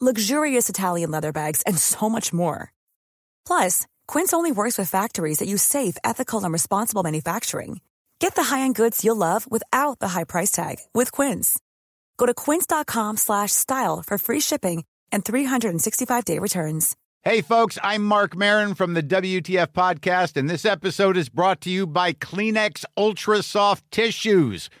luxurious 0.00 0.68
Italian 0.68 1.10
leather 1.10 1.32
bags, 1.32 1.62
and 1.62 1.78
so 1.78 2.10
much 2.10 2.34
more. 2.34 2.70
Plus, 3.46 3.86
Quince 4.06 4.34
only 4.34 4.52
works 4.52 4.76
with 4.76 4.90
factories 4.90 5.38
that 5.38 5.48
use 5.48 5.62
safe, 5.62 5.96
ethical, 6.04 6.44
and 6.44 6.52
responsible 6.52 7.02
manufacturing. 7.02 7.80
Get 8.18 8.34
the 8.34 8.44
high-end 8.44 8.74
goods 8.74 9.04
you'll 9.04 9.16
love 9.16 9.50
without 9.50 10.00
the 10.00 10.08
high 10.08 10.24
price 10.24 10.50
tag 10.50 10.76
with 10.92 11.12
Quince. 11.12 11.58
Go 12.18 12.26
to 12.26 12.34
quince.com/style 12.34 14.02
for 14.06 14.18
free 14.18 14.40
shipping 14.40 14.84
and 15.12 15.24
365-day 15.24 16.38
returns. 16.38 16.96
Hey 17.22 17.40
folks, 17.40 17.76
I'm 17.82 18.04
Mark 18.04 18.36
Marin 18.36 18.74
from 18.74 18.94
the 18.94 19.02
WTF 19.02 19.72
podcast 19.72 20.36
and 20.36 20.48
this 20.48 20.64
episode 20.64 21.16
is 21.16 21.28
brought 21.28 21.60
to 21.62 21.70
you 21.70 21.86
by 21.86 22.12
Kleenex 22.12 22.84
Ultra 22.96 23.42
Soft 23.42 23.90
Tissues– 23.90 24.68